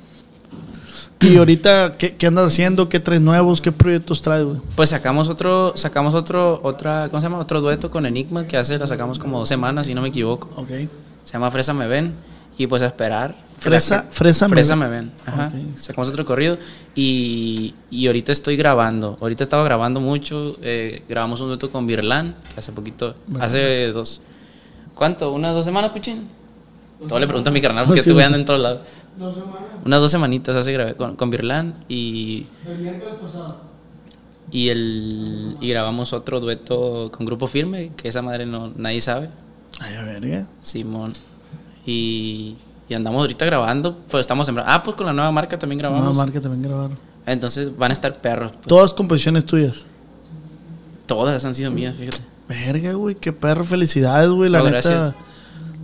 [1.21, 2.89] Y ahorita, ¿qué, qué andas haciendo?
[2.89, 3.61] ¿Qué traes nuevos?
[3.61, 4.59] ¿Qué proyectos traes, güey?
[4.77, 7.39] Pues sacamos otro, sacamos otro, otra, ¿cómo se llama?
[7.39, 10.51] Otro dueto con Enigma que hace, la sacamos como dos semanas, si no me equivoco.
[10.57, 10.71] Ok.
[11.27, 12.15] Se llama Fresa Me Ven.
[12.57, 13.35] Y pues a esperar.
[13.61, 14.79] Fresa- que- Fresa Me Fresa Ven.
[14.79, 15.13] Me Ven.
[15.27, 15.53] Ajá.
[15.55, 15.77] Ok.
[15.77, 16.57] Sacamos otro corrido.
[16.95, 19.19] Y, y ahorita estoy grabando.
[19.21, 20.57] Ahorita estaba grabando mucho.
[20.63, 24.23] eh, grabamos un dueto con Virlán, que hace poquito, hace dos.
[24.95, 25.33] ¿Cuánto?
[25.35, 26.29] ¿Unas dos semanas, Pichín?
[27.07, 28.81] Todo le pregunto a mi carnal porque Sí, estuve andando en todos lados.
[29.85, 32.47] Unas dos semanitas hace grabé con, con Virlán y.
[34.51, 39.29] Y, el, y grabamos otro dueto con Grupo Firme, que esa madre no nadie sabe.
[39.81, 40.49] Ay, a verga.
[40.63, 41.13] Simón.
[41.85, 42.57] Y,
[42.89, 44.59] y andamos ahorita grabando, pues estamos en...
[44.59, 46.17] Ah, pues con la nueva marca también Nueva grabamos.
[46.17, 46.99] marca también grabaron.
[47.27, 48.53] Entonces van a estar perros.
[48.53, 48.67] pues.
[48.67, 49.85] Todas composiciones tuyas.
[51.07, 52.19] Todas han sido mías, fíjate.
[52.49, 54.89] Verga, güey, qué perro, felicidades, güey, la No, neta.
[54.89, 55.15] gracias.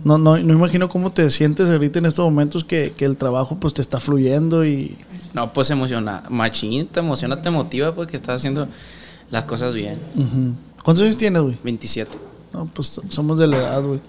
[0.03, 3.57] No, no, no imagino cómo te sientes ahorita en estos momentos que, que el trabajo
[3.57, 4.97] pues te está fluyendo y...
[5.33, 6.23] No, pues emociona.
[6.29, 8.67] Machín, te emociona, te motiva porque estás haciendo
[9.31, 9.97] las cosas bien.
[10.15, 10.53] Ujú.
[10.83, 11.57] ¿Cuántos años tienes, güey?
[11.63, 12.11] 27.
[12.53, 13.99] No, pues somos de la edad, güey.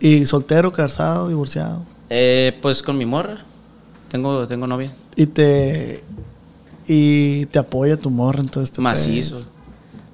[0.00, 1.84] ¿Y soltero, casado, divorciado?
[2.10, 3.44] Eh, pues con mi morra.
[4.10, 4.92] Tengo, tengo novia.
[5.16, 6.02] Y te...
[6.86, 9.44] Y te apoya tu morra en todo este Macizo.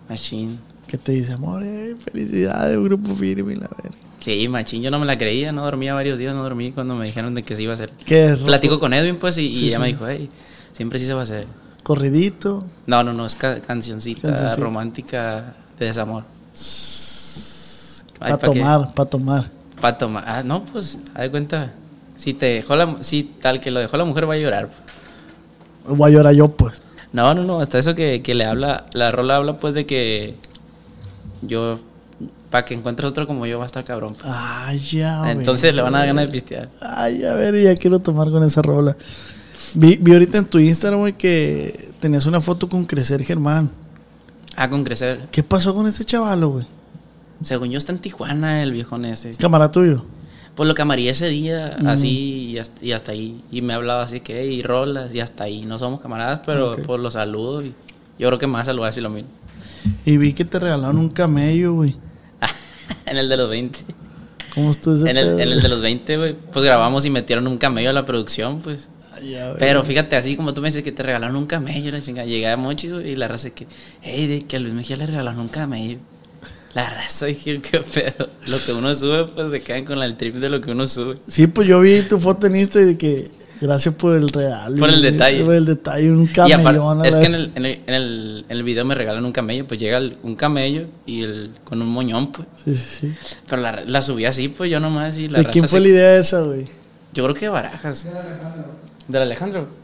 [0.08, 0.58] Machín.
[0.88, 3.96] Que te dice, amor, eh, felicidades, grupo firme la verga.
[4.20, 4.82] Sí, machín.
[4.82, 5.52] Yo no me la creía.
[5.52, 6.34] No dormía varios días.
[6.34, 7.90] No dormí cuando me dijeron de que se iba a hacer.
[8.04, 8.38] ¿Qué es?
[8.40, 10.28] Platico con Edwin, pues, y, y Sí, ella me dijo, hey,
[10.72, 11.46] siempre sí se va a hacer.
[11.82, 12.66] Corridito.
[12.86, 14.62] No, no, no, es ca- cancioncita, Cancioncita.
[14.62, 16.24] romántica de desamor.
[18.24, 19.50] Para tomar, para tomar.
[19.80, 20.24] Para tomar.
[20.26, 21.72] Ah, no, pues, haz de cuenta.
[22.16, 22.96] Si te dejó la.
[23.02, 24.70] Si tal que lo dejó la mujer, va a llorar.
[25.86, 26.80] Voy a llorar yo, pues.
[27.12, 28.86] No, no, no, hasta eso que, que le habla.
[28.92, 30.34] La rola habla, pues, de que.
[31.42, 31.78] Yo.
[32.50, 34.14] Para que encuentres otro como yo, va a estar cabrón.
[34.14, 34.32] pues.
[34.32, 36.68] Ay, ya, Entonces le van a dar ganas de pistear.
[36.80, 38.96] Ay, a ver, ya quiero tomar con esa rola.
[39.74, 43.70] Vi, vi ahorita en tu Instagram, güey, que tenías una foto con Crecer Germán.
[44.54, 45.26] Ah, con crecer.
[45.32, 46.66] ¿Qué pasó con ese chavalo, güey?
[47.42, 49.32] Según yo, está en Tijuana el viejón ese.
[49.34, 50.04] Cámara tuyo.
[50.54, 53.42] Pues lo que amaría ese día, así y hasta, y hasta ahí.
[53.50, 55.64] Y me hablaba así que, y rolas, y hasta ahí.
[55.64, 56.82] No somos camaradas, pero Ok.
[56.86, 57.62] pues los saludo.
[57.64, 57.74] Y
[58.18, 59.28] yo creo que más saludar si lo mismo.
[60.06, 61.96] Y vi que te regalaron un camello, güey.
[63.06, 63.80] en el de los 20.
[64.54, 67.58] ¿Cómo estuvo En el, en el de los 20, güey, pues grabamos y metieron un
[67.58, 68.88] camello a la producción, pues.
[69.28, 69.58] Ya, güey.
[69.58, 72.26] Pero fíjate, así como tú me dices que te regalaron un camello, la chingada.
[72.28, 73.66] Llegué a Mochis y la raza que,
[74.02, 75.98] hey, de que a Luis Mejía le regalaron un camello.
[76.74, 78.28] La raza dije, qué pedo.
[78.46, 81.14] Lo que uno sube, pues se quedan con el trip de lo que uno sube.
[81.28, 84.76] Sí, pues yo vi tu foto en Insta y de que gracias por el regalo.
[84.78, 85.44] Por el detalle.
[85.44, 87.02] Por el detalle, un Y aparte, camellón.
[87.02, 89.30] a es que en el, en, el, en, el, en el video me regalan un
[89.32, 92.48] camello, pues llega el- un camello y el, con un moñón, pues.
[92.64, 93.14] Sí, sí, sí.
[93.48, 95.82] Pero la, la subí así, pues yo nomás y la ¿De raza quién fue se-
[95.84, 96.66] la idea esa, güey?
[97.12, 98.04] Yo creo que de Barajas.
[99.06, 99.68] ¿Del Alejandro?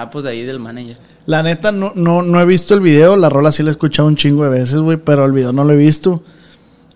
[0.00, 0.96] Ah, pues de ahí del manager.
[1.26, 3.16] La neta, no, no, no he visto el video.
[3.16, 5.64] La rola sí la he escuchado un chingo de veces, güey, pero el video no
[5.64, 6.22] lo he visto.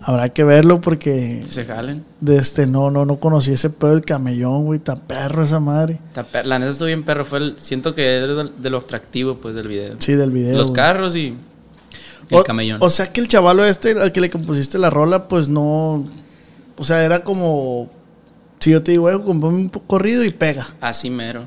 [0.05, 2.05] Habrá que verlo porque Que se jalen.
[2.21, 6.01] de este no, no, no conocí ese pedo del camellón, güey, tan perro esa madre.
[6.15, 7.25] Está La neta estuvo bien perro.
[7.25, 8.29] Fue el- siento que es
[8.63, 9.95] de, lo atractivo pues del video.
[9.99, 10.57] Sí, del video.
[10.57, 10.77] Los güey.
[10.77, 11.35] carros y
[12.31, 12.79] el o, camellón.
[12.83, 16.05] O sea que el chavalo este al que le compusiste la rola, pues no.
[16.77, 17.91] O sea, era como.
[18.61, 20.67] Si yo te digo, güey, compone un corrido y pega.
[20.81, 21.47] Así mero.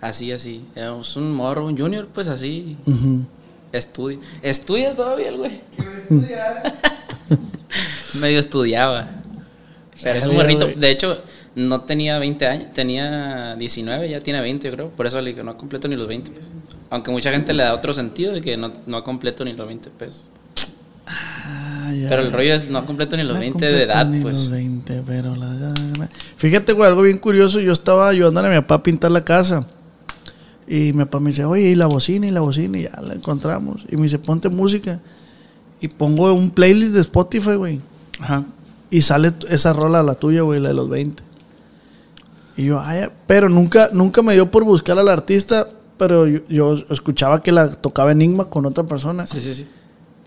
[0.00, 0.62] Así, así.
[0.74, 2.76] Es un morro, un junior, pues así.
[2.86, 3.24] Ujú.
[3.72, 4.18] Estudia.
[4.42, 5.60] Estudia todavía el güey.
[8.20, 9.08] Medio estudiaba.
[10.02, 10.66] Pero es un morrito.
[10.66, 11.22] De hecho,
[11.54, 12.72] no tenía 20 años.
[12.72, 14.88] Tenía 19, ya tiene 20, yo creo.
[14.90, 16.48] Por eso le digo, no completo ni los 20 pesos.
[16.88, 19.90] Aunque mucha gente le da otro sentido de que no, no completo ni los 20
[19.90, 20.24] pesos.
[21.06, 22.08] Ah, ya.
[22.08, 24.36] Pero el rollo es no completo ni los No 20 de edad, ni pues.
[24.36, 25.74] los 20, pero la.
[26.36, 27.60] Fíjate, güey, algo bien curioso.
[27.60, 29.66] Yo estaba ayudándole a mi papá a pintar la casa.
[30.72, 33.14] Y mi papá me dice, oye, y la bocina, y la bocina, y ya la
[33.14, 33.82] encontramos.
[33.90, 35.02] Y me dice, ponte música.
[35.80, 37.80] Y pongo un playlist de Spotify, güey.
[38.20, 38.44] Ajá.
[38.88, 41.24] Y sale esa rola, la tuya, güey, la de los 20.
[42.56, 45.66] Y yo, ay, pero nunca, nunca me dio por buscar al artista,
[45.98, 49.26] pero yo, yo escuchaba que la tocaba Enigma con otra persona.
[49.26, 49.66] Sí, sí, sí.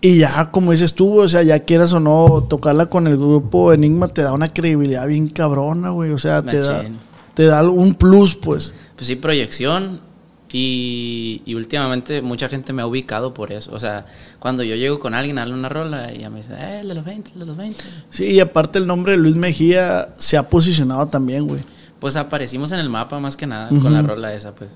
[0.02, 3.72] Y ya, como dices tú, o sea, ya quieras o no, tocarla con el grupo
[3.72, 6.10] Enigma te da una credibilidad bien cabrona, güey.
[6.10, 6.84] O sea, te da,
[7.32, 8.74] te da un plus, pues.
[8.94, 10.12] Pues sí, proyección.
[10.56, 13.72] Y, y últimamente mucha gente me ha ubicado por eso.
[13.74, 14.06] O sea,
[14.38, 16.88] cuando yo llego con alguien a darle una rola y ya me dice, eh, el
[16.88, 17.82] de los 20, el de los 20.
[18.08, 21.60] Sí, y aparte el nombre de Luis Mejía se ha posicionado también, güey.
[21.98, 24.70] Pues aparecimos en el mapa más que nada con la rola esa, pues.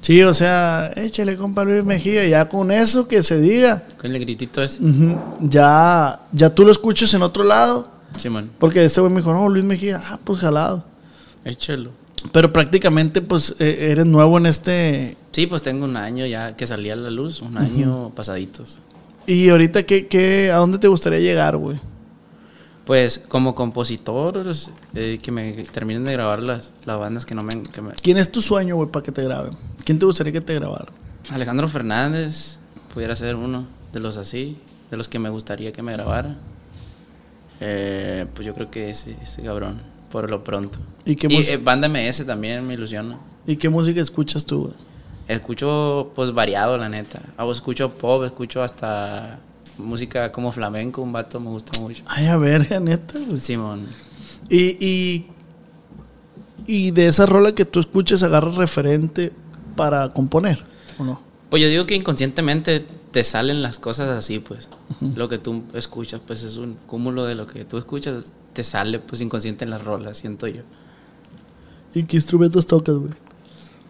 [0.00, 4.20] Sí, o sea, échale, compa Luis Mejía, ya con eso que se diga, Con el
[4.20, 4.80] gritito ese.
[5.40, 7.88] ya, ya tú lo escuches en otro lado.
[8.18, 10.84] Simón, Porque este güey me dijo, no, Luis Mejía, ah, pues jalado.
[11.44, 11.90] échalo.
[12.32, 15.16] Pero prácticamente, pues, eh, eres nuevo en este...
[15.32, 18.80] Sí, pues tengo un año ya que salí a la luz, un año pasaditos.
[19.26, 21.78] Y ahorita, ¿qué, qué, ¿a dónde te gustaría llegar, güey?
[22.84, 24.50] Pues como compositor,
[24.94, 28.16] eh, que me terminen de grabar las, las bandas que no me, que me- ¿Quién
[28.16, 29.52] es tu sueño, güey, para que te graben?
[29.84, 30.86] ¿Quién te gustaría que te grabara?
[31.30, 32.58] Alejandro Fernández
[32.94, 34.58] pudiera ser uno de los así,
[34.90, 36.36] de los que me gustaría que me grabara.
[37.60, 40.78] Eh, pues yo creo que ese, ese cabrón, por lo pronto.
[41.04, 43.18] ¿Y qué, Y eh, banda MS también me ilusiona.
[43.46, 44.74] ¿Y qué música escuchas tú, güey?
[45.28, 47.20] Escucho pues variado, la neta.
[47.36, 49.40] Hago, escucho pop, escucho hasta
[49.76, 52.02] música como flamenco, un vato me gusta mucho.
[52.06, 53.40] Ay, a verga, neta, güey.
[53.40, 53.86] Simón.
[54.48, 55.26] Y, y,
[56.66, 59.32] y de esa rola que tú escuches, agarras referente
[59.76, 60.64] para componer,
[60.98, 61.20] ¿o no?
[61.50, 64.68] Pues yo digo que inconscientemente te salen las cosas así, pues.
[65.00, 68.98] Lo que tú escuchas, pues es un cúmulo de lo que tú escuchas, te sale
[68.98, 70.62] pues inconsciente en las rolas, siento yo.
[71.94, 73.12] ¿Y qué instrumentos tocas, güey?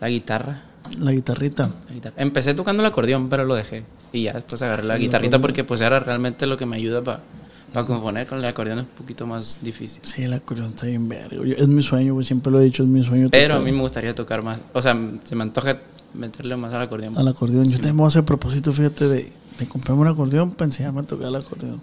[0.01, 0.62] La guitarra,
[1.01, 1.71] La guitarrita.
[1.88, 2.14] la guitarra.
[2.18, 3.85] Empecé tocando el acordeón, pero lo dejé.
[4.12, 7.87] Y ya después agarré la guitarrita porque pues era realmente lo que me ayuda para
[7.87, 8.27] componer.
[8.27, 10.01] Con el acordeón es un poquito más difícil.
[10.05, 11.37] Sí, el acordeón está bien verga.
[11.57, 12.25] Es mi sueño, güey.
[12.25, 13.29] Siempre lo he dicho, es mi sueño.
[13.31, 14.61] Pero a mí me gustaría tocar más.
[14.73, 15.79] O sea, se me antoja
[16.14, 17.18] meterle más al acordeón.
[17.18, 17.66] Al acordeón.
[17.66, 21.37] Yo a hacer propósito, fíjate, de, de comprarme un acordeón para enseñarme a tocar el
[21.37, 21.83] acordeón.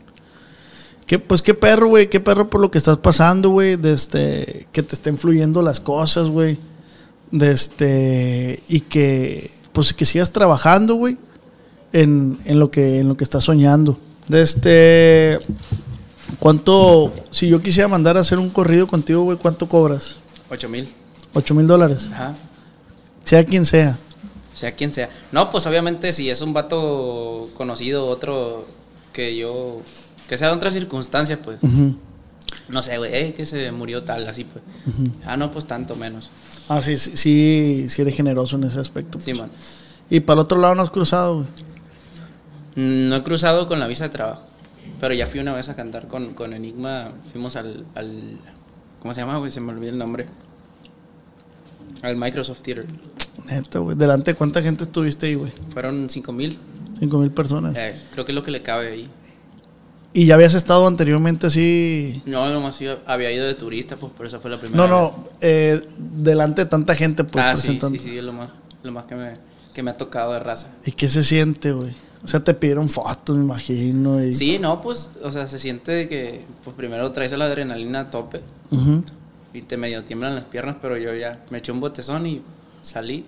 [1.06, 2.10] ¿Qué, pues qué perro, güey.
[2.10, 3.76] Qué perro por lo que estás pasando, güey.
[3.76, 6.58] De este, que te estén fluyendo las cosas, güey.
[7.32, 8.64] De este.
[8.68, 9.52] Y que.
[9.72, 11.18] Pues que sigas trabajando, güey.
[11.94, 14.00] En, en lo que, en lo que estás soñando.
[14.28, 15.40] De este.
[16.40, 17.14] ¿Cuánto.
[17.32, 20.18] Si yo quisiera mandar a hacer un corrido contigo, güey, ¿cuánto cobras?
[20.50, 20.88] 8 mil.
[21.34, 22.10] ¿Ocho mil dólares?
[22.14, 22.34] Ajá.
[23.26, 23.98] Sea quien sea.
[24.58, 25.10] Sea quien sea.
[25.34, 28.66] No, pues obviamente si es un vato conocido, otro
[29.12, 29.82] que yo.
[30.28, 31.60] Que sea de otras circunstancias, pues.
[32.70, 34.64] No sé, güey, eh, que se murió tal, así pues.
[35.26, 36.30] Ah, no, pues tanto menos.
[36.68, 39.20] Ah, sí, sí, sí, sí eres generoso en ese aspecto.
[39.20, 39.52] Sí, man.
[40.10, 41.48] Y para el otro lado no has cruzado, güey.
[42.76, 44.44] Mm, No he cruzado con la visa de trabajo.
[45.00, 47.12] Pero ya fui una vez a cantar con, con Enigma.
[47.32, 48.40] Fuimos al, al.
[49.02, 49.52] ¿Cómo se llama, güey?
[49.52, 50.26] Se me olvidó el nombre.
[52.02, 52.86] Al Microsoft Theater.
[53.48, 53.96] Neta, güey.
[53.96, 55.52] ¿Delante de cuánta gente estuviste ahí, güey?
[55.72, 56.58] Fueron 5 mil.
[57.00, 57.76] Cinco mil personas.
[57.78, 59.10] Eh, creo que es lo que le cabe ahí.
[60.18, 62.22] ¿Y ya habías estado anteriormente así?
[62.26, 65.12] No, nomás iba- había ido de turista, pues por eso fue la primera No, vez.
[65.18, 68.00] no, eh, delante de tanta gente, pues, ah, sí, presentando.
[68.00, 68.50] sí, sí, es lo más,
[68.82, 69.34] lo más que, me,
[69.74, 70.70] que me ha tocado de raza.
[70.86, 71.94] ¿Y qué se siente, güey?
[72.24, 74.24] O sea, te pidieron fotos, me imagino.
[74.24, 74.34] Y...
[74.34, 78.10] Sí, no, pues, o sea, se siente de que, pues primero traes la adrenalina a
[78.10, 78.40] tope
[79.54, 82.42] y te medio tiemblan las piernas, pero yo ya me eché un botezón y
[82.82, 83.26] salí.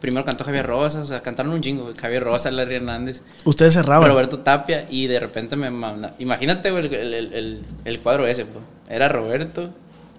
[0.00, 4.08] Primero cantó Javier Rosas, o sea, cantaron un chingo, Javier Rosas, Larry Hernández, Ustedes cerraban.
[4.08, 8.46] Roberto Tapia y de repente me manda, imagínate güey, el, el, el, el cuadro ese,
[8.46, 9.70] pues, era Roberto,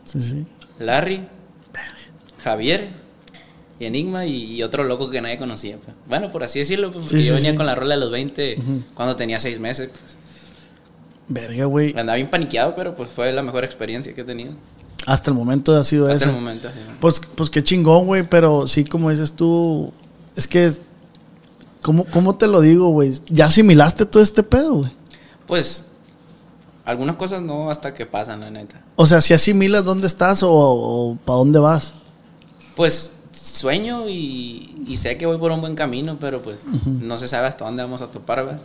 [0.03, 0.45] Sí, sí.
[0.79, 1.25] Larry,
[2.43, 2.89] Javier
[3.79, 5.77] y Enigma y, y otro loco que nadie conocía.
[5.77, 5.95] pues.
[6.07, 8.57] Bueno, por así decirlo, pues, porque Sí, yo venía con la rola de los 20
[8.93, 9.89] cuando tenía seis meses.
[9.89, 10.17] pues.
[11.29, 11.89] Verga, güey.
[11.97, 14.53] Andaba bien paniqueado, pero pues fue la mejor experiencia que he tenido.
[15.09, 16.29] Hasta el momento ha sido Hasta esa.
[16.29, 16.69] el momento.
[16.99, 19.91] Pues, pues qué chingón, güey, pero sí, como dices tú,
[20.35, 20.71] es que,
[21.81, 23.13] ¿cómo, cómo te lo digo, güey?
[23.27, 24.91] ¿Ya asimilaste todo este pedo, güey?
[25.47, 25.83] Pues,
[26.85, 28.83] algunas cosas no hasta que pasan, la neta.
[28.95, 31.93] O sea, si asimilas dónde estás o, para dónde vas.
[32.75, 37.27] Pues sueño y, y sé que voy por un buen camino, pero pues no se
[37.27, 38.61] sabe hasta dónde vamos a topar, ¿verdad?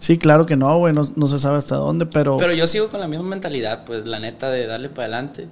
[0.00, 2.36] Sí, claro que no, güey, no, no se sabe hasta dónde, pero...
[2.36, 5.48] Pero yo sigo con la misma mentalidad, pues la neta de darle para adelante,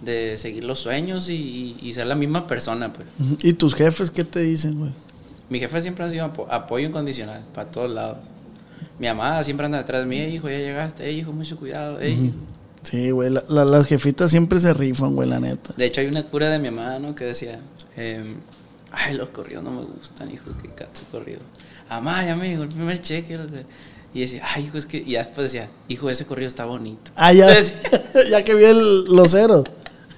[0.00, 3.08] de seguir los sueños y, y ser la misma persona, pues.
[3.42, 4.92] ¿Y tus jefes qué te dicen, güey?
[5.48, 8.18] Mi jefe siempre ha sido apo- apoyo incondicional, para todos lados.
[8.98, 12.00] Mi mamá siempre anda detrás de mí, "Ey, hijo, ya llegaste, "Ey, hijo, mucho cuidado,
[12.00, 12.34] ey, hijo".
[12.82, 15.74] Sí, güey, la- la- las jefitas siempre se rifan, güey, la neta.
[15.76, 17.14] De hecho, hay una cura de mi mamá, ¿no?
[17.14, 17.58] Que decía,
[17.96, 18.36] em,
[18.92, 21.40] ay, los corridos no me gustan, hijo, que cacho corrido.
[21.88, 23.36] Mamá, ya me llegó el primer cheque.
[23.36, 23.64] lo que-".
[24.14, 24.96] Y decía, ay, hijo, es que...
[24.98, 27.10] Y después decía, hijo, ese corrido está bonito.
[27.16, 27.74] Ah, ya, Entonces,
[28.30, 29.64] ya que vi el, los ceros.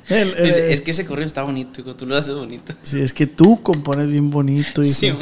[0.09, 2.73] El- el- dice, es que ese corrido está bonito, hijo, tú lo haces bonito.
[2.83, 4.95] Sí, es que tú compones bien bonito, hijo.
[4.95, 5.15] Sí.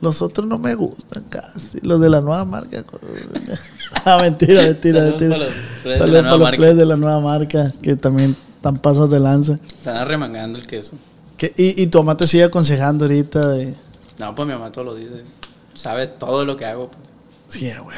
[0.00, 1.78] Los otros no me gustan casi.
[1.82, 2.84] Los de la nueva marca.
[4.04, 5.96] ah, mentira, mentira, Saludos mentira.
[5.96, 9.58] Saludos para los de la nueva marca, que también están pasos de lanza.
[9.66, 10.92] Están arremangando el queso.
[11.36, 13.74] Que- y, y tu mamá te sigue aconsejando ahorita de...
[14.18, 15.24] No, pues mi mamá todos los días eh,
[15.74, 16.90] sabe todo lo que hago.
[16.90, 17.00] pues.
[17.48, 17.96] Sí, güey, güey.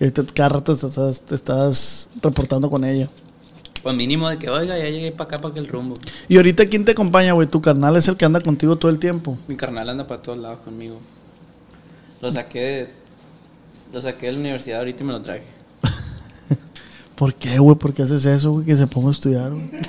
[0.00, 3.08] Y ahorita cada rato te estás, te estás reportando con ella.
[3.88, 5.94] Pues mínimo de que, oiga, ya llegué para acá, para aquel rumbo.
[6.28, 7.48] Y ahorita, ¿quién te acompaña, güey?
[7.48, 9.38] Tu carnal es el que anda contigo todo el tiempo.
[9.48, 11.00] Mi carnal anda para todos lados conmigo.
[12.20, 12.88] Lo saqué de,
[13.90, 15.44] lo saqué de la universidad ahorita y me lo traje.
[17.16, 17.78] ¿Por qué, güey?
[17.78, 18.66] ¿Por qué haces eso, güey?
[18.66, 19.70] Que se ponga a estudiar, güey.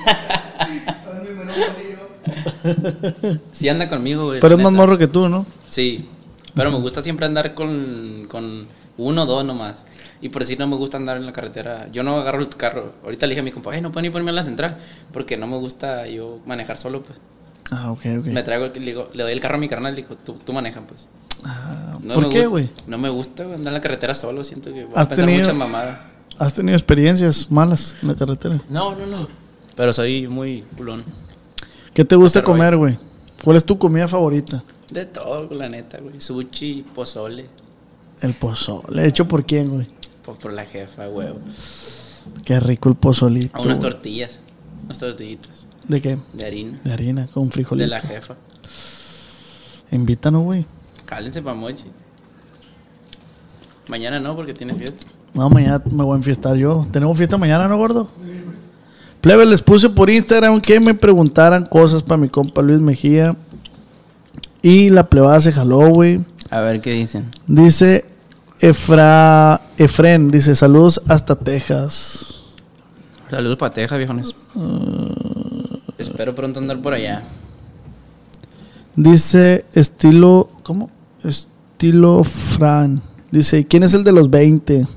[3.52, 4.40] Sí anda conmigo, güey.
[4.40, 5.46] Pero es más morro que tú, ¿no?
[5.68, 6.08] Sí,
[6.56, 8.66] pero me gusta siempre andar con, con
[9.00, 9.86] uno o dos nomás.
[10.22, 11.88] Y por si no me gusta andar en la carretera.
[11.92, 12.94] Yo no agarro el carro.
[13.04, 14.78] Ahorita le dije a mi compa, "Ay, no pueden ni ponerme en la central.
[15.14, 17.18] Porque no me gusta yo manejar solo, pues.
[17.72, 18.26] Ah, ok, ok.
[18.28, 20.16] Me traigo, el- le, digo- le doy el carro a mi carnal y le digo,
[20.24, 21.08] tú, tú manejan, pues.
[21.46, 22.70] Ah, No ¿Por me qué, güey?
[22.88, 24.44] No me gusta andar en la carretera solo.
[24.44, 26.00] Siento que voy a ¿Has pensar tenido- muchas mamadas.
[26.38, 28.60] ¿Has tenido experiencias malas en la carretera?
[28.70, 29.28] No, no, no.
[29.76, 31.04] Pero soy muy culón.
[31.94, 32.98] ¿Qué te gusta comer, güey?
[33.44, 34.64] ¿Cuál es tu comida favorita?
[34.92, 36.20] De todo, la neta, güey.
[36.20, 37.46] Sushi, pozole.
[38.22, 39.08] El pozole.
[39.08, 39.88] ¿Hecho por quién, güey?
[40.26, 41.40] Por, por la jefa, huevo.
[42.46, 43.58] Qué rico el pozolito.
[43.58, 43.92] A unas güey.
[43.92, 44.40] tortillas.
[44.86, 45.68] Unas tortillitas.
[45.88, 46.20] ¿De qué?
[46.34, 46.80] De harina.
[46.84, 47.84] De harina, con frijolito.
[47.84, 48.36] De la jefa.
[49.92, 50.66] Invítanos, güey.
[51.06, 51.86] Cálense pa' mochi.
[53.88, 55.08] Mañana no, porque tiene fiesta.
[55.34, 56.86] No, mañana me voy a enfiestar yo.
[56.92, 58.10] ¿Tenemos fiesta mañana, no, gordo?
[59.22, 63.36] Plebe, les puse por Instagram que me preguntaran cosas para mi compa Luis Mejía.
[64.62, 66.24] Y la plebada se jaló, güey.
[66.50, 67.32] A ver qué dicen.
[67.48, 68.06] Dice
[68.62, 72.44] Efra, Efren, dice saludos hasta Texas.
[73.30, 74.36] Saludos pa' Teja, viejones.
[75.98, 77.24] Espero pronto andar por allá.
[78.96, 80.90] Dice estilo, ¿cómo?
[81.24, 83.02] Estilo Fran.
[83.32, 84.88] Dice, ¿quién es el de los 20?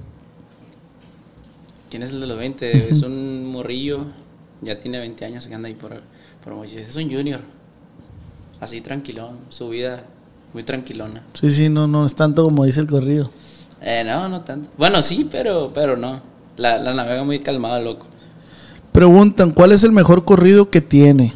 [1.88, 2.90] ¿Quién es el de los 20?
[2.90, 4.06] Es un morrillo.
[4.60, 6.02] Ya tiene 20 años que anda ahí por,
[6.42, 6.66] por.
[6.66, 7.40] Es un junior.
[8.60, 9.38] Así tranquilón.
[9.50, 10.04] Su vida
[10.52, 11.24] muy tranquilona.
[11.34, 13.30] Sí, sí, no, no es tanto como dice el corrido.
[13.82, 14.68] Eh, no, no tanto.
[14.76, 16.20] Bueno, sí, pero, pero no.
[16.56, 18.06] La, la navega muy calmada, loco.
[18.92, 21.32] Preguntan, ¿cuál es el mejor corrido que tiene?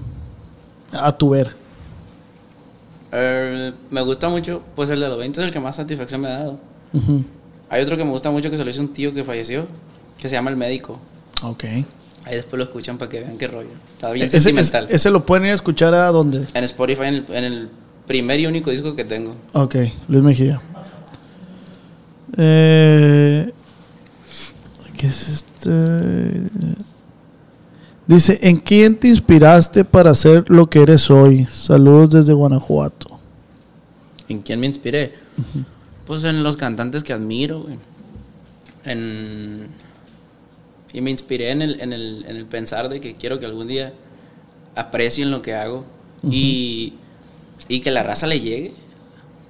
[0.92, 1.50] A tu ver.
[3.12, 6.28] Eh, me gusta mucho, pues el de los 20 es el que más satisfacción me
[6.28, 6.58] ha dado.
[7.68, 9.66] Hay otro que me gusta mucho que se lo hizo un tío que falleció,
[10.18, 10.98] que se llama El Médico.
[11.42, 11.64] Ok.
[11.64, 13.68] Ahí después lo escuchan para que vean qué rollo.
[13.94, 14.84] Está bien Ese, sentimental.
[14.84, 16.46] ese- ese lo pueden ir a escuchar a dónde?
[16.54, 17.68] En Spotify, en el, en el
[18.06, 19.36] primer y único disco que tengo.
[19.52, 19.76] Ok,
[20.08, 20.60] Luis Mejía.
[22.36, 23.52] Eh,
[24.96, 26.50] ¿Qué es este?
[28.06, 31.46] Dice, ¿en quién te inspiraste para ser lo que eres hoy?
[31.46, 33.18] Saludos desde Guanajuato.
[34.28, 35.14] ¿En quién me inspiré?
[36.06, 37.78] Pues en los cantantes que admiro, güey.
[38.84, 39.68] En...
[40.92, 43.66] Y me inspiré en el, en, el, en el pensar de que quiero que algún
[43.66, 43.92] día
[44.76, 45.84] aprecien lo que hago
[46.22, 46.94] y,
[47.68, 48.74] y que la raza le llegue.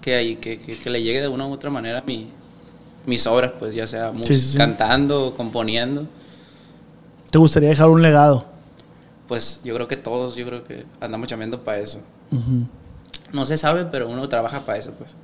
[0.01, 2.29] Que, que, que, que le llegue de una u otra manera mi,
[3.07, 4.59] mis obras, pues ya sea Sí, sí, sí.
[4.59, 6.07] cantando, componiendo.
[7.31, 8.45] ¿Te gustaría dejar un legado?
[9.29, 12.01] Pues yo creo que todos, yo creo que andamos chambeando para eso.
[13.33, 15.15] No se sabe, pero uno trabaja para eso, pues.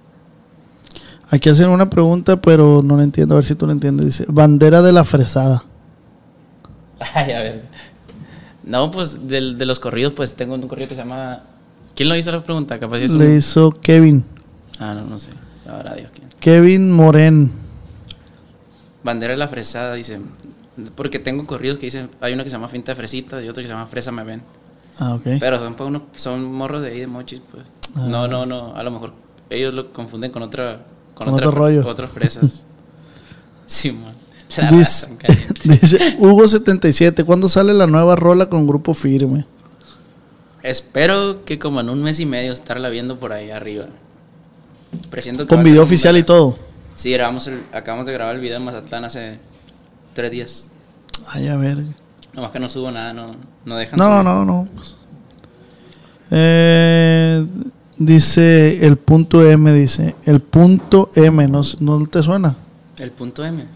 [1.31, 3.35] Aquí hacen una pregunta, pero no la entiendo.
[3.35, 4.07] A ver si tú la entiendes.
[4.07, 5.62] Dice, bandera de la fresada.
[7.14, 7.62] Ay, a ver.
[8.64, 11.42] No, pues del- de los corridos, pues tengo un corrido que se llama.
[11.97, 12.79] ¿Quién lo hizo la pregunta?
[12.79, 14.25] Capaz un- Le hizo Kevin.
[14.79, 15.31] Ah, no, no sé.
[15.62, 16.29] Sabrá Dios quién.
[16.40, 17.51] Kevin Moren.
[19.05, 20.21] Bandera de la fresada, dice.
[20.95, 23.62] Porque tengo corridos que dicen, hay uno que se llama Finta de Fresita y otro
[23.62, 24.43] que se llama Fresa Me Ven.
[24.99, 25.23] Ah, ok.
[25.41, 27.65] Pero son, pa' uno- son morros de ahí de mochis, pues.
[27.95, 28.07] Ah.
[28.09, 28.75] No, no, no.
[28.75, 29.12] A lo mejor
[29.51, 30.85] ellos lo confunden con otra.
[31.15, 31.87] Con, Con otra otro rollo.
[31.87, 32.65] Otras fresas.
[33.67, 34.15] sí, man.
[34.57, 35.09] La Dice,
[35.65, 39.47] dice Hugo77, ¿cuándo sale la nueva rola con Grupo Firme?
[40.62, 43.87] Espero que como en un mes y medio estarla viendo por ahí arriba.
[45.11, 46.59] Presiento que va Con video oficial y todo.
[46.94, 49.38] Sí, grabamos el- acabamos de grabar el video en Mazatlán hace
[50.14, 50.70] tres días.
[51.26, 51.78] Ay, a ver.
[52.35, 54.24] Nomás que no subo nada, no, no dejan No, subir.
[54.24, 54.68] no, no.
[56.31, 57.46] Eh,
[57.98, 60.14] dice el punto M, dice.
[60.24, 62.57] El punto M, ¿no, no te suena?
[62.98, 63.66] El punto M.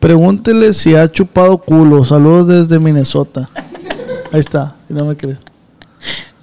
[0.00, 2.04] Pregúntele si ha chupado culo.
[2.04, 3.48] Saludos desde Minnesota.
[4.32, 5.38] Ahí está, si no me crees.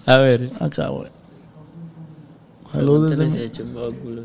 [0.05, 0.49] A ver.
[0.59, 1.09] Acá, güey.
[2.71, 4.23] Saludos desde si ha chupado culo.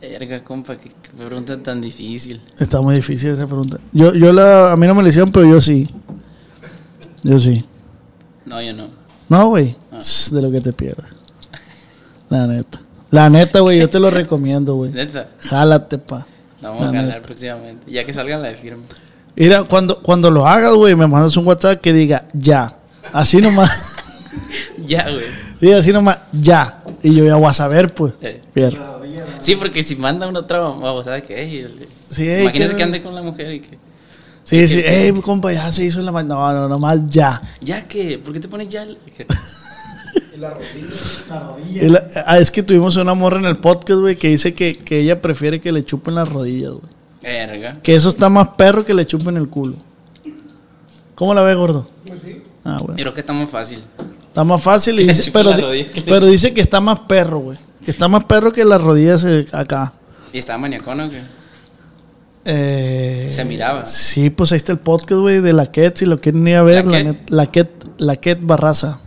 [0.00, 2.40] Verga, compa, qué, qué pregunta tan difícil.
[2.58, 3.78] Está muy difícil esa pregunta.
[3.92, 5.88] Yo, yo la, a mí no me la hicieron, pero yo sí.
[7.22, 7.64] Yo sí.
[8.46, 8.86] No, yo no.
[9.28, 9.76] No, güey.
[10.00, 11.06] Shh, De lo que te pierdas.
[12.28, 12.80] La neta.
[13.10, 14.92] La neta, güey, yo te lo recomiendo, güey.
[14.92, 15.30] Neta.
[15.40, 16.26] Jálate, pa.
[16.60, 17.22] La vamos a ganar neta.
[17.22, 17.90] próximamente.
[17.90, 18.84] Ya que salgan la de firme.
[19.34, 22.78] Mira, cuando, cuando lo hagas, güey, me mandas un WhatsApp que diga ya.
[23.12, 23.96] Así nomás.
[24.84, 25.24] ya, güey.
[25.58, 26.82] sí, así nomás, ya.
[27.02, 28.14] Y yo ya voy a saber, pues.
[28.20, 28.42] Eh.
[29.40, 31.40] Sí, porque si manda una otra mamá, ¿sabes qué?
[31.42, 33.78] Ey, el- Sí, ey, Imagínese ¿qué- que ande con la mujer y que.
[34.44, 34.80] Sí, sí.
[34.84, 37.40] Ey, compa, ya se hizo en la No, no, nomás ya.
[37.60, 38.18] ¿Ya qué?
[38.18, 38.82] ¿Por qué te pones ya?
[38.82, 38.98] el-
[41.72, 44.76] Y la- ah, es que tuvimos una morra en el podcast, güey, que dice que,
[44.78, 46.84] que ella prefiere que le chupen las rodillas, güey.
[47.22, 47.74] Verga.
[47.82, 49.76] Que eso está más perro que le chupen el culo.
[51.14, 51.88] ¿Cómo la ve, gordo?
[52.64, 52.94] Ah, Yo bueno.
[53.00, 53.82] creo que está muy fácil.
[54.28, 56.80] Está más fácil, y Que dice, pero, la di- rodilla, que pero dice que está
[56.80, 57.58] más perro, güey.
[57.88, 59.94] Que está más perro que las rodillas eh, acá.
[60.30, 61.22] ¿Y estaba maniacón o qué?
[62.44, 63.86] Eh, Se miraba.
[63.86, 66.62] Sí, pues ahí está el podcast, güey, de la Ket, si lo quieren ir a
[66.62, 67.06] ver, ¿La la, Ket?
[67.06, 69.00] net- la Ket, la Ket Barraza.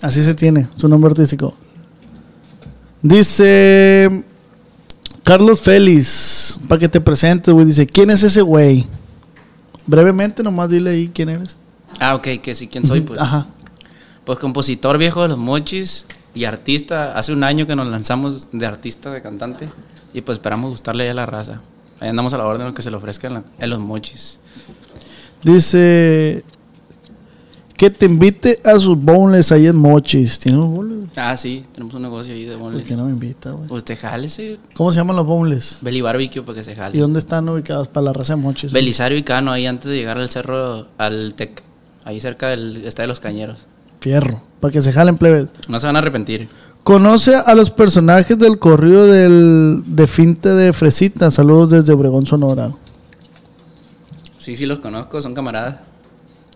[0.00, 1.56] Así se tiene, su nombre artístico.
[3.02, 4.22] Dice
[5.24, 8.86] Carlos Félix, para que te presentes, güey, dice, ¿quién es ese güey?
[9.88, 11.56] Brevemente, nomás dile ahí quién eres.
[11.98, 13.00] Ah, ok, que sí, ¿quién soy?
[13.00, 13.48] Pues, Ajá.
[14.24, 17.16] pues compositor viejo de los mochis y artista.
[17.18, 19.68] Hace un año que nos lanzamos de artista, de cantante.
[20.14, 21.60] Y pues esperamos gustarle ya a la raza.
[22.00, 23.78] Ahí andamos a la orden de lo que se le ofrezca en, la- en los
[23.78, 24.38] mochis.
[25.42, 26.44] Dice
[27.76, 30.38] que te invite a sus boneless ahí en Mochis.
[30.38, 31.08] ¿Tiene un boneless?
[31.16, 32.86] Ah, sí, tenemos un negocio ahí de ¿Por boneless.
[32.86, 33.72] qué no me invita, güey?
[33.72, 34.58] Usted jálese.
[34.74, 35.78] ¿Cómo se llaman los boneless?
[35.80, 36.98] Belly Barbecue para que se ¿Y jale.
[36.98, 38.70] dónde están ubicados para la raza de Mochis?
[38.72, 41.62] Belisario y Cano, ahí antes de llegar al cerro, al Tec.
[42.04, 43.60] Ahí cerca del está de los cañeros.
[44.00, 45.48] Fierro, para que se jalen plebes.
[45.68, 46.48] No se van a arrepentir.
[46.84, 51.30] Conoce a los personajes del corrido del, de Finte de Fresita.
[51.30, 52.72] Saludos desde Obregón, Sonora.
[54.38, 55.80] Sí, sí los conozco, son camaradas.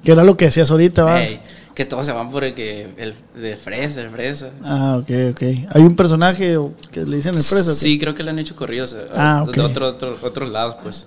[0.03, 1.23] Que era lo que decías ahorita, ¿va?
[1.23, 1.41] Ey,
[1.75, 4.51] que todos se van por el que el de fresa, el fresa.
[4.63, 5.43] Ah, ok, ok.
[5.75, 6.59] Hay un personaje
[6.91, 7.75] que le dicen el fresa.
[7.75, 9.71] Sí, creo que le han hecho corridos eh, Ah, de ok.
[9.71, 11.07] otro- otro- otros lados, pues.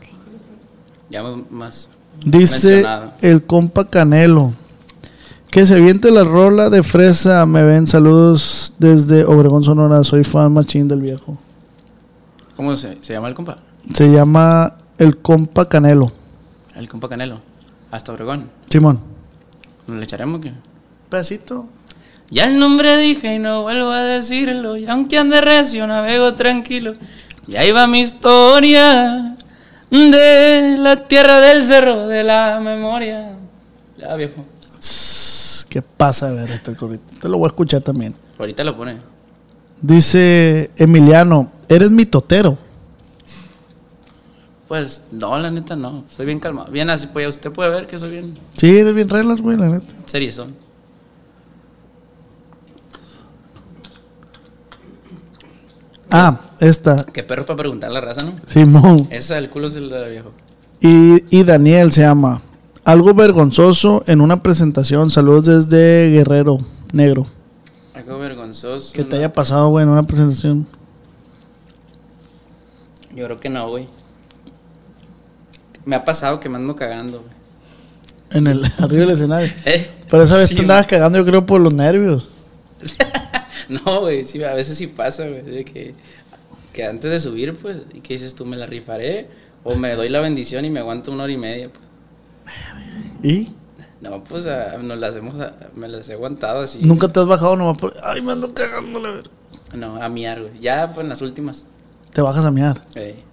[1.10, 1.89] Ya más.
[2.26, 3.13] Dice mencionado.
[3.21, 4.54] el compa Canelo.
[5.50, 7.46] Que se viente la rola de fresa.
[7.46, 10.04] Me ven saludos desde Obregón, Sonora.
[10.04, 11.38] Soy fan machín del viejo.
[12.56, 13.58] ¿Cómo se, se llama el compa?
[13.94, 16.12] Se llama el compa Canelo.
[16.76, 17.40] El compa Canelo.
[17.92, 18.50] Hasta Obregón.
[18.70, 19.00] Simón.
[19.88, 20.52] ¿Le echaremos que?
[21.10, 21.70] Pedacito.
[22.30, 24.76] Ya el nombre dije y no vuelvo a decirlo.
[24.76, 26.94] Y aunque ande recio, navego tranquilo.
[27.48, 29.36] Ya iba mi historia
[29.90, 33.38] de la tierra del cerro de la memoria.
[33.98, 34.46] Ya, viejo.
[35.69, 36.30] ¿Qué pasa?
[36.30, 37.01] A ver, este corrido.
[37.21, 38.15] Te lo voy a escuchar también.
[38.39, 38.97] Ahorita lo pone.
[39.82, 42.58] Dice Emiliano, eres mi totero.
[44.67, 46.03] Pues no, la neta no.
[46.10, 46.71] Soy bien calmado.
[46.71, 49.67] Bien así, pues usted puede ver que soy bien Sí, eres bien reglas, güey, la
[49.69, 49.93] neta.
[50.06, 50.56] seriezón.
[56.10, 58.34] Ah, esta, Qué perro para preguntar la raza, ¿no?
[58.47, 59.08] Simón.
[59.10, 60.32] Esa del culo es el de la viejo.
[60.80, 62.41] Y, y Daniel se llama.
[62.88, 65.09] Algo vergonzoso en una presentación.
[65.09, 66.59] Saludos desde Guerrero
[66.93, 67.28] Negro.
[67.93, 68.93] Algo vergonzoso.
[68.93, 69.16] Que te ¿no?
[69.18, 70.66] haya pasado, güey, en una presentación.
[73.14, 73.89] Yo creo que no, güey.
[75.84, 77.34] Me ha pasado que me ando cagando, güey.
[78.32, 79.51] En el, arriba del escenario.
[79.66, 79.86] ¿Eh?
[80.09, 82.30] Pero esa vez Sí, te andabas cagando, yo creo, por los nervios.
[83.68, 85.93] No, güey, sí, a veces sí pasa, güey, de que,
[86.72, 89.28] que antes de subir, pues, y que dices tú, me la rifaré,
[89.66, 91.87] o me doy la bendición y me aguanto una hora y media, pues.
[93.24, 93.54] ¿Y?
[94.02, 96.80] No, pues, a- nos las hemos, a- me las he aguantado así.
[96.84, 97.93] Nunca te has bajado nomás por.
[98.04, 99.32] Ay, me ando cagando, la verdad.
[99.74, 100.60] No, a miar, güey.
[100.60, 101.66] Ya, pues, en las últimas.
[102.14, 102.84] Te bajas a miar.
[102.95, 103.24] eh,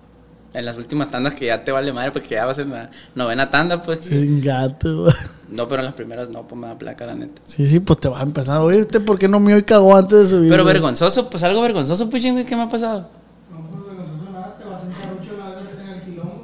[0.54, 3.50] en las últimas tandas que ya te vale madre porque ya vas en la novena
[3.50, 4.00] tanda, pues.
[4.04, 5.06] Sin gato.
[5.50, 7.42] No, pero en las primeras no, pues me da placa, la neta.
[7.46, 8.60] Sí, sí, pues te vas a empezar.
[8.60, 10.50] Oye, ¿usted por qué no me hoy cagó antes de subir?
[10.50, 10.72] Pero güey?
[10.74, 13.08] vergonzoso, pues algo vergonzoso, pues, güey, ¿qué me ha pasado?
[13.50, 16.42] No, pues vergonzoso nada, te vas a sentar mucho la vez ahorita en el quilombo.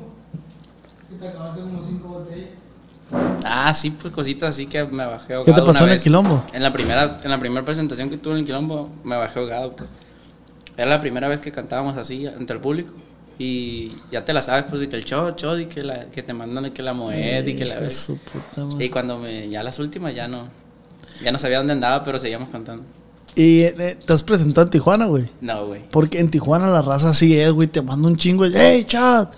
[1.10, 2.48] Y te acabaste como cinco botellas.
[3.44, 5.44] Ah, sí, pues cositas así que me bajé ahogado.
[5.44, 6.44] ¿Qué te pasó una en el quilombo?
[6.52, 9.76] En la primera, en la primera presentación que tuve en el quilombo, me bajé ahogado,
[9.76, 9.90] pues.
[10.76, 12.92] Era la primera vez que cantábamos así ante el público.
[13.38, 16.22] Y ya te la sabes, pues, de que el show, show, y que, la, que
[16.22, 17.92] te mandan de que la moed y que la madre.
[18.78, 20.48] Y cuando me, ya las últimas ya no,
[21.22, 22.84] ya no sabía dónde andaba, pero seguíamos cantando.
[23.34, 25.30] Y eh, te has presentado en Tijuana, güey.
[25.40, 25.88] No, güey.
[25.90, 27.68] Porque en Tijuana la raza así es, güey.
[27.68, 28.44] Te manda un chingo.
[28.52, 29.32] ¡Hey, chat!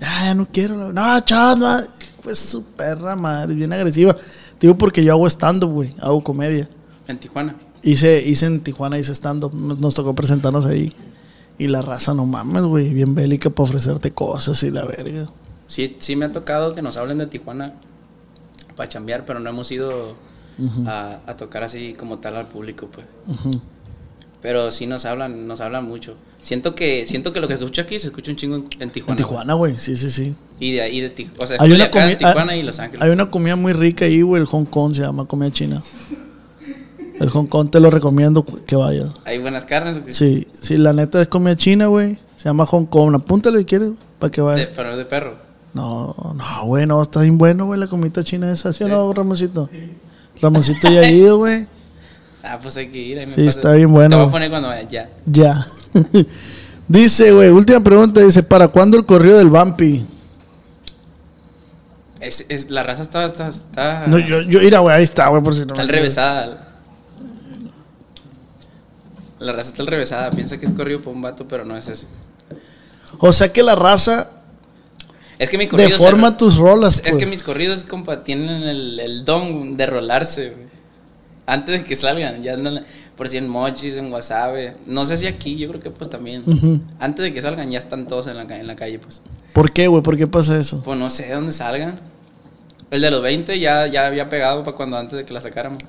[0.00, 0.92] Ya, ya no quiero.
[0.92, 1.78] No, chat, no.
[2.22, 4.14] Pues su perra madre, bien agresiva.
[4.14, 5.94] Te digo porque yo hago stand-up, güey.
[6.00, 6.68] Hago comedia.
[7.08, 7.54] En Tijuana.
[7.82, 9.52] Hice, hice en Tijuana, hice stand-up.
[9.54, 10.94] Nos, nos tocó presentarnos ahí.
[11.58, 12.94] Y la raza, no mames, güey.
[12.94, 15.30] Bien bélica para ofrecerte cosas y la verga.
[15.66, 17.74] Sí, sí me ha tocado que nos hablen de Tijuana
[18.76, 20.14] para chambear, pero no hemos ido
[20.86, 23.06] a, a tocar así como tal al público, pues.
[23.26, 23.60] Ujú.
[24.42, 26.16] Pero sí nos hablan, nos hablan mucho.
[26.42, 29.12] Siento que, siento que lo que escucho aquí se escucha un chingo en, en Tijuana.
[29.12, 29.78] En Tijuana, güey.
[29.78, 30.34] Sí, sí, sí.
[30.58, 31.44] Y de ahí de Tijuana.
[31.44, 33.02] O sea, Hay una, Culiacán, comi- Tijuana hay- y Los Ángeles.
[33.04, 34.42] hay una comida muy rica ahí, güey.
[34.42, 35.80] El Hong Kong se llama comida china.
[37.20, 39.10] El Hong Kong te lo recomiendo que vayas.
[39.24, 39.96] Hay buenas carnes.
[39.98, 40.12] ¿o qué?
[40.12, 42.18] Sí, sí, la neta es comida china, güey.
[42.36, 43.14] Se llama Hong Kong.
[43.14, 44.70] Apúntale si quieres, para que De, vayas.
[44.74, 45.36] pero es de perro.
[45.74, 49.12] No, no, güey, no, está bien bueno, güey, la comida china esa, ¿sí o no,
[49.12, 49.70] Ramoncito?
[50.40, 51.66] Ramoncito ya ha ido, güey.
[52.42, 53.18] Ah, pues hay que ir.
[53.18, 54.10] ahí me Sí, está bien bueno.
[54.10, 54.88] Te voy a poner cuando vaya.
[54.88, 55.08] Ya.
[55.26, 55.66] Ya.
[56.88, 60.04] dice, güey, última pregunta, dice, ¿para cuándo el corrido del Vampi?
[62.20, 63.24] Es, es, la raza está.
[63.24, 66.68] Está, está, No, yo, yo, mira, güey, ahí está, güey, por si no está revésada.
[69.38, 70.30] La raza está al revésada.
[70.30, 72.06] Piensa que es corrido por un vato, pero no es ese.
[73.18, 74.30] O sea que la raza
[75.38, 75.88] Es que mi corrido.
[75.90, 77.16] deforma se- tus rolas, Es pues.
[77.16, 80.71] que mis corridos, compa, tienen el, el don de rolarse, güey.
[81.46, 82.84] Antes de que salgan, ya andan
[83.16, 84.68] por si en mochis, en wasabi.
[84.86, 86.82] No sé si aquí, yo creo que pues también.
[86.98, 89.22] Antes de que salgan, ya están todos en la, en la calle, pues.
[89.52, 90.02] ¿Por qué, güey?
[90.02, 90.82] ¿Por qué pasa eso?
[90.82, 92.00] Pues no sé dónde salgan.
[92.90, 95.82] El de los 20 ya, ya había pegado para cuando antes de que la sacáramos.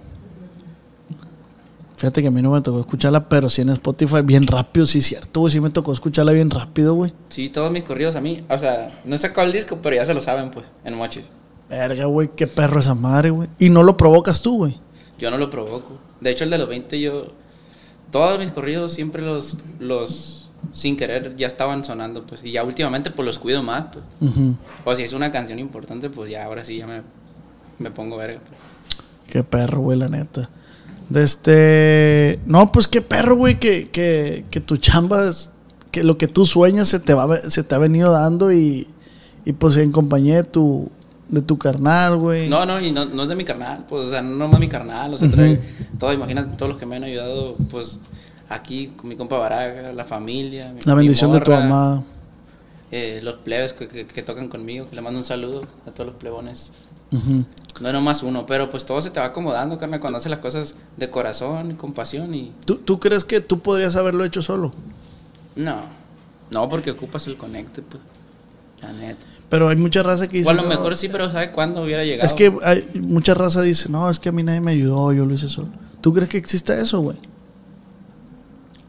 [1.98, 5.02] Fíjate que a mí no me tocó escucharla, pero sí en Spotify bien rápido, sí,
[5.02, 7.14] cierto, güey, sí me tocó escucharla bien rápido, güey.
[7.30, 8.44] Sí, todos mis corridos a mí.
[8.50, 11.24] O sea, no he sacado el disco, pero ya se lo saben, pues, en mochis.
[11.70, 13.48] Verga, güey, qué perro esa madre, güey.
[13.58, 14.78] Y no lo provocas tú, güey.
[15.24, 15.98] Yo no lo provoco.
[16.20, 17.28] De hecho, el de los 20 yo...
[18.12, 19.58] Todos mis corridos siempre los...
[19.80, 22.44] los sin querer ya estaban sonando, pues.
[22.44, 24.34] Y ya últimamente, pues, los cuido más, pues.
[24.86, 27.02] O si es una canción importante, pues, ya ahora sí ya me,
[27.80, 28.60] me pongo verga, pues.
[29.28, 30.50] Qué perro, güey, la neta.
[31.10, 32.40] De este.
[32.46, 35.52] No, pues qué perro, güey, que, que, que tu chamba, es-
[35.92, 38.88] que lo que tú sueñas se te, va, se te ha venido dando y,
[39.46, 40.90] y pues en compañía de tu,
[41.30, 42.50] de tu carnal, güey.
[42.50, 44.68] No, no, y no, no es de mi carnal, pues, o sea, no nomás mi
[44.68, 45.60] carnal, o sea, trae
[46.00, 48.00] todo, imagínate todos los que me han ayudado, pues,
[48.50, 50.72] aquí con mi compa Baraga, la familia.
[50.74, 52.04] mi- la mi bendición de tu mamá.
[52.92, 56.08] eh, los plebes que, que- que tocan conmigo, que le mando un saludo a todos
[56.12, 56.72] los plebones.
[57.12, 57.44] Ujú.
[57.82, 60.40] No es nomás uno, pero pues todo se te va acomodando, carnal, cuando haces las
[60.40, 62.52] cosas de corazón y con pasión y...
[62.66, 64.72] ¿Tú, ¿Tú crees que tú podrías haberlo hecho solo?
[65.56, 65.86] No,
[66.52, 68.02] no, porque ocupas el conecte, pues,
[68.82, 69.26] la neta.
[69.54, 70.50] Pero hay mucha raza que dice.
[70.50, 72.26] O a lo "No, mejor sí, pero ¿sabe cuándo hubiera llegado?
[72.26, 75.28] Es que hay mucha raza dice, no, es que a mí nadie me ayudó, yo
[75.28, 75.68] lo hice solo.
[76.02, 77.20] ¿Tú crees que exista eso, güey?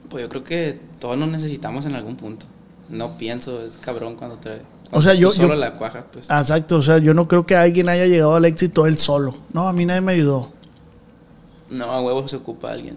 [0.09, 2.47] Pues yo creo que todos nos necesitamos en algún punto.
[2.89, 4.63] No pienso, es cabrón cuando te...
[4.91, 6.31] O sea, cuando yo- solo yo- la cuajas, pues.
[6.31, 9.37] Ah, Exacto, o sea, yo no creo que alguien haya llegado al éxito él solo.
[9.53, 10.51] No, a mí nadie me ayudó.
[11.69, 12.97] No, a huevos se ocupa alguien.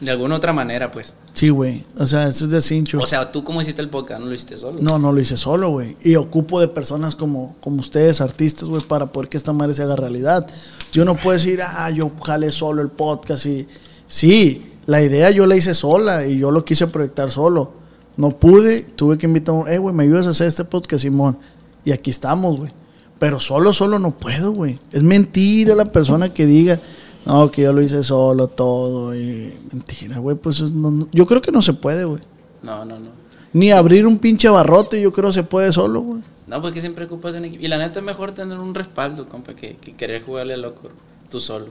[0.00, 1.12] De alguna otra manera, pues.
[1.38, 1.84] Sí, güey.
[1.96, 2.98] O sea, eso es de cincho.
[2.98, 4.80] O sea, tú como hiciste el podcast, no lo hiciste solo.
[4.80, 5.96] no, no lo hice solo, güey.
[6.02, 9.84] Y ocupo de personas como, como ustedes, artistas, güey, para poder que esta madre se
[9.84, 10.44] haga realidad.
[10.90, 13.68] Yo no puedo decir, ah, yo jalé solo el podcast y...
[14.08, 17.72] Sí, la idea yo la hice sola y yo lo quise proyectar solo.
[18.16, 21.02] No pude, tuve que invitar a un, eh, güey, ¿me ayudas a hacer este podcast,
[21.02, 21.38] Simón?
[21.84, 22.72] Y aquí estamos, güey.
[23.20, 24.80] Pero solo, solo no puedo, güey.
[24.90, 26.80] Es mentira la persona que diga,
[27.28, 29.14] no, que yo lo hice solo todo.
[29.14, 32.22] Y mentira, güey, pues es- no- no- yo creo que no se puede, güey.
[32.62, 33.10] No, no, no.
[33.52, 36.22] Ni abrir un pinche barrote, yo creo se puede solo, güey.
[36.46, 37.62] No, porque siempre ocupas de un equipo.
[37.64, 40.88] Y la neta es mejor tener un respaldo, compa, que, que querer jugarle a loco
[41.30, 41.66] tú solo.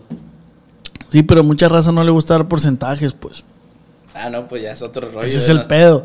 [1.09, 3.43] Sí, pero a mucha raza no le gusta dar porcentajes, pues.
[4.13, 5.25] Ah, no, pues ya es otro rollo.
[5.25, 6.03] Ese es el pedo.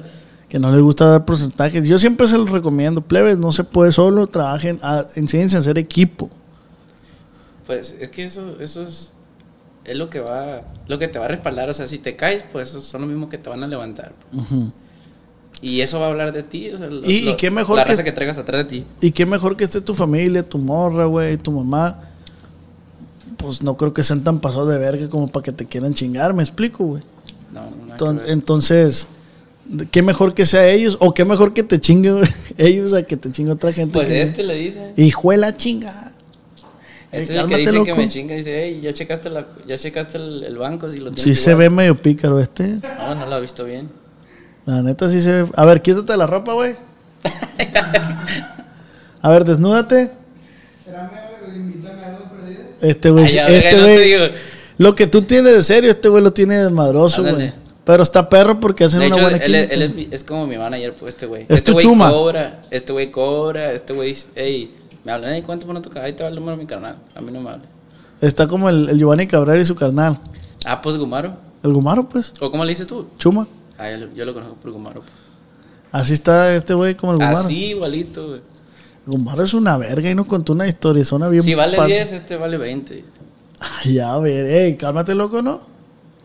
[0.49, 1.85] Que no les gusta dar porcentajes.
[1.89, 3.01] Yo siempre se los recomiendo.
[3.01, 4.27] Plebes, no se puede solo.
[4.27, 6.31] Trabajen, a, enséñense a hacer equipo.
[7.67, 9.13] Pues es que eso, eso es,
[9.85, 11.69] es lo que va, lo que te va a respaldar.
[11.71, 14.13] O sea, si te caes, pues son los mismos que te van a levantar.
[15.61, 16.71] Y eso va a hablar de ti.
[16.71, 18.85] o sea, lo- Y- qué mejor La que- raza que traigas atrás de ti.
[19.01, 22.01] Y qué mejor que esté tu familia, tu morra, güey, tu mamá.
[23.37, 26.33] Pues no creo que sean tan pasados de verga como para que te quieran chingar,
[26.35, 27.03] me explico, güey.
[27.53, 28.31] No, no, nada que Enton- ver.
[28.31, 29.07] Entonces,
[29.91, 32.25] qué mejor que sea ellos, o qué mejor que te chingue güey,
[32.57, 33.95] ellos a que te chingue otra gente.
[33.99, 34.93] Pues que- este le dice.
[34.97, 36.12] Hijo de la chinga.
[37.13, 38.35] Este es el que dice que me chinga.
[38.35, 40.89] Dice, hey, ya checaste, la, ya checaste el, el banco.
[40.91, 42.79] Si lo tienes Sí se igual?" ve medio pícaro este.
[42.99, 43.91] No, no lo ha visto bien.
[44.65, 45.49] La neta sí se ve.
[45.55, 46.75] A ver, quítate la ropa, güey.
[49.21, 50.11] A ver, desnúdate.
[50.87, 50.97] Güey.
[52.81, 54.33] Este güey, este no güey.
[54.79, 57.37] lo que tú tienes de serio, este güey lo tiene de madroso, Ándale.
[57.37, 57.53] güey.
[57.85, 60.47] Pero está perro porque hacen De una hecho, buena él, él es, mi- es como
[60.47, 61.43] mi manager, pues, este güey.
[61.45, 64.73] Es Este güey cobra, este güey cobra, este güey dice, hey,
[65.05, 66.05] me hablan, hey, ¿cuánto por no tocar?
[66.05, 66.97] Ahí te va el número de mi carnal.
[67.15, 67.65] A mí no me habla.
[68.21, 70.19] Está como el, el Giovanni Cabrera y su carnal.
[70.65, 71.37] Ah, pues Gumaro.
[71.63, 72.33] El Gumaro, pues.
[72.41, 73.07] ¿O cómo le dices tú?
[73.19, 73.47] Chuma.
[73.79, 75.03] Ah, yo, lo- yo lo conozco por Gumaro.
[75.91, 77.39] Así está este güey como el Gumaro.
[77.39, 78.41] Así, igualito, güey.
[79.07, 81.05] Gumaro es una verga y nos contó una historia.
[81.05, 81.43] Suena bien.
[81.43, 83.05] Si vale pas- 10, este vale 20.
[83.85, 85.61] Ay, ya, a ver, ey, cálmate, loco, ¿no?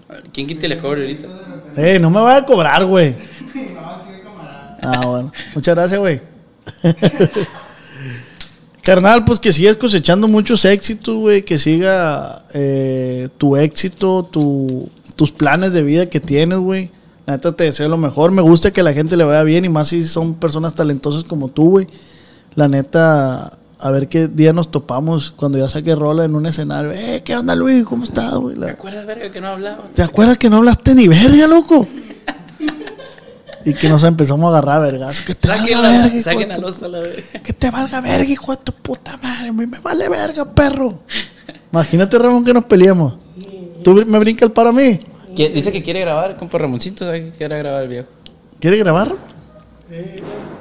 [0.10, 1.28] A ver, ¿Quién quita y le cobra ahorita?
[1.76, 3.16] Ey, no me vaya a cobrar, güey.
[4.82, 5.32] Ah, bueno.
[5.56, 6.22] Muchas gracias, güey.
[8.88, 11.42] Carnal, pues que sigas cosechando muchos éxitos, güey.
[11.42, 16.90] Que siga eh, tu éxito, tu, tus planes de vida que tienes, güey.
[17.26, 18.32] La neta te deseo lo mejor.
[18.32, 21.50] Me gusta que la gente le vaya bien y más si son personas talentosas como
[21.50, 21.88] tú, güey.
[22.56, 26.92] La neta, a ver qué día nos topamos cuando ya saque rola en un escenario.
[26.94, 27.84] Eh, ¿qué onda, Luis?
[27.84, 28.56] ¿Cómo estás, güey?
[28.56, 29.84] La- ¿Te acuerdas, verga, que no hablaba?
[29.96, 31.86] ¿Te acuerdas que no hablaste ni verga, loco?
[33.66, 35.22] Y que nos empezamos a agarrar a vergas.
[35.22, 37.24] Que te Saquen valga la, verga, saquen a los a la verga.
[37.44, 39.50] Que te valga verga, hijo de tu puta madre.
[39.50, 41.02] A mí me vale verga, perro.
[41.72, 43.16] Imagínate, Ramón, que nos peleemos.
[43.84, 45.00] ¿Tú me brinca el paro a mí?
[45.36, 48.08] Dice que quiere grabar, compa Ramoncito, ¿sabe que quiere grabar el viejo?
[48.60, 49.14] ¿Quiere grabar?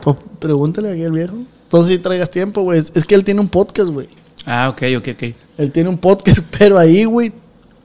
[0.03, 1.37] Pues pregúntale aquí al viejo.
[1.65, 2.79] Entonces si traigas tiempo, güey.
[2.79, 4.09] Es que él tiene un podcast, güey.
[4.45, 5.35] Ah, ok, ok, ok.
[5.59, 7.33] Él tiene un podcast, pero ahí, güey,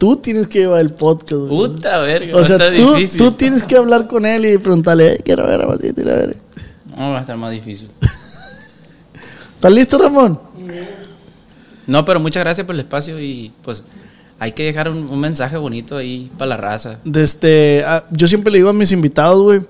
[0.01, 1.49] tú tienes que llevar el podcast, güey.
[1.69, 3.17] Puta verga, O sea, estar tú, difícil.
[3.19, 6.15] tú tienes que hablar con él y preguntarle, "Ey, quiero ver a Ramoncito y la
[6.15, 6.39] verga".
[6.97, 7.87] No, va a estar más difícil.
[9.55, 10.39] ¿Estás listo, Ramón?
[11.85, 13.83] No, pero muchas gracias por el espacio y pues
[14.39, 16.97] hay que dejar un, un mensaje bonito ahí para la raza.
[17.03, 19.61] De este, ah, yo siempre le digo a mis invitados, güey,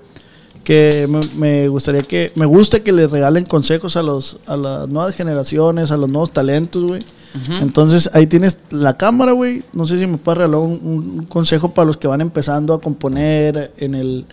[0.64, 4.88] que me, me gustaría que, me gusta que le regalen consejos a los, a las
[4.88, 7.02] nuevas generaciones, a los nuevos talentos, güey.
[7.60, 9.62] Entonces ahí tienes la cámara, güey.
[9.72, 12.80] No sé si me puedes regalar un, un consejo para los que van empezando a
[12.80, 14.26] componer en el,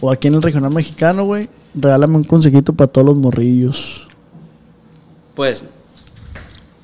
[0.00, 1.48] o aquí en el regional mexicano, güey.
[1.74, 4.06] Regálame un consejito para todos los morrillos.
[5.34, 5.64] Pues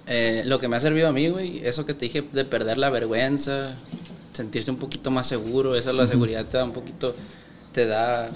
[0.06, 2.76] eh, lo que me ha servido a mí, güey, eso que te dije de perder
[2.76, 3.72] la vergüenza,
[4.32, 7.14] sentirse un poquito más seguro, esa la seguridad te da un poquito,
[7.72, 8.28] te da,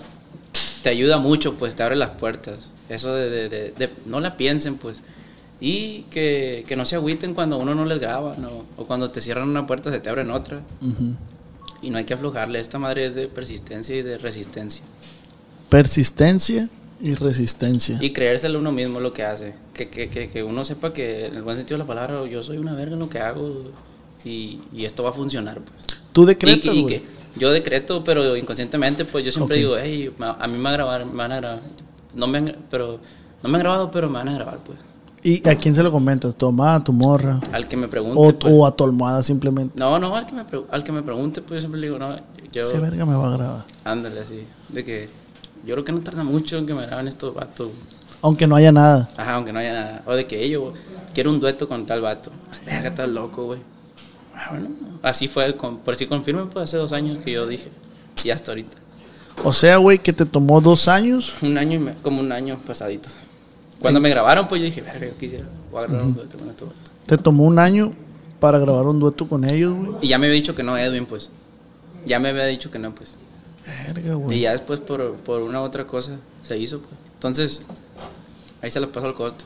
[0.83, 2.71] te ayuda mucho, pues te abre las puertas.
[2.89, 5.03] Eso de, de- de- de- no la piensen, pues.
[5.61, 8.65] Y que, que no se agüiten cuando uno no les graba, ¿no?
[8.77, 10.61] O cuando te cierran una puerta, se te abren otra.
[11.83, 12.61] Y no hay que aflojarle.
[12.61, 14.83] Esta madre es de persistencia y de resistencia.
[15.71, 16.69] Persistencia
[17.01, 17.99] y resistencia.
[18.01, 19.55] Y creérselo uno mismo lo que hace.
[19.75, 22.43] Que, que, que, que uno sepa que, en el buen sentido de la palabra, yo
[22.43, 23.65] soy una verga en lo que hago
[24.25, 25.61] y, y esto va a funcionar.
[25.61, 25.87] Pues.
[26.13, 26.95] Tú Y, decretas, y güey.
[27.01, 27.05] que
[27.37, 29.61] yo decreto, pero inconscientemente, pues yo siempre Ok.
[29.61, 31.61] digo, hey, a mí me van a grabar, me van a grabar.
[32.15, 32.99] No me han, pero,
[33.43, 34.79] no me han grabado, pero me van a grabar, pues.
[35.29, 36.37] ¿Y a quién se lo comentas?
[36.37, 37.41] ¿Tu mamá, tu morra?
[37.53, 38.17] Al que me pregunte.
[38.17, 38.55] O, pues.
[38.55, 39.75] o a tu almohada simplemente.
[39.77, 42.17] No, no, al que, me, al que me pregunte, pues yo siempre le digo, no,
[42.53, 42.63] yo...
[42.63, 43.65] Ese verga me va a grabar.
[43.85, 44.47] Ándale, así.
[44.69, 45.09] De que
[45.67, 47.71] yo creo que no tarda mucho en que me graben estos vatos.
[48.23, 49.09] Aunque no haya nada.
[49.17, 50.03] Ajá, aunque no haya nada.
[50.07, 50.73] O de que yo
[51.13, 52.31] quiero un dueto con tal vato.
[52.65, 53.59] Verga, estás loco, güey.
[54.33, 54.69] Ah, bueno,
[55.03, 57.69] así fue, con- por si confirmen, pues hace dos años que yo dije.
[58.23, 58.77] Y hasta ahorita.
[59.43, 61.35] O sea, güey, que te tomó dos años.
[61.43, 63.09] Un año, y me- como un año pasadito.
[63.81, 65.45] Cuando me grabaron, pues yo dije, verga, yo quisiera.
[65.71, 66.93] Voy a grabar un dueto con estos vatos.
[67.07, 67.93] Te tomó un año
[68.41, 69.91] para grabar un dueto con ellos, güey.
[70.03, 71.31] Y ya me había dicho que no, Edwin, pues.
[72.07, 73.15] Ya me había dicho que no, pues.
[73.95, 74.41] Verga, Y güey.
[74.41, 76.93] ya después, por, por una u otra cosa, se hizo, pues.
[77.15, 77.63] Entonces,
[78.63, 79.45] ahí se les pasó el costo.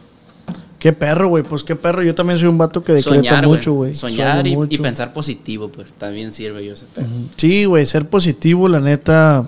[0.79, 1.43] Qué perro, güey.
[1.45, 2.03] Pues qué perro.
[2.03, 3.95] Yo también soy un vato que decreta Soñar, mucho, güey.
[3.95, 4.75] Soñar y, mucho.
[4.75, 7.05] y pensar positivo, pues también sirve yo ese pedo.
[7.05, 7.29] Ujú.
[7.37, 7.85] Sí, güey.
[7.85, 9.47] Ser positivo, la neta,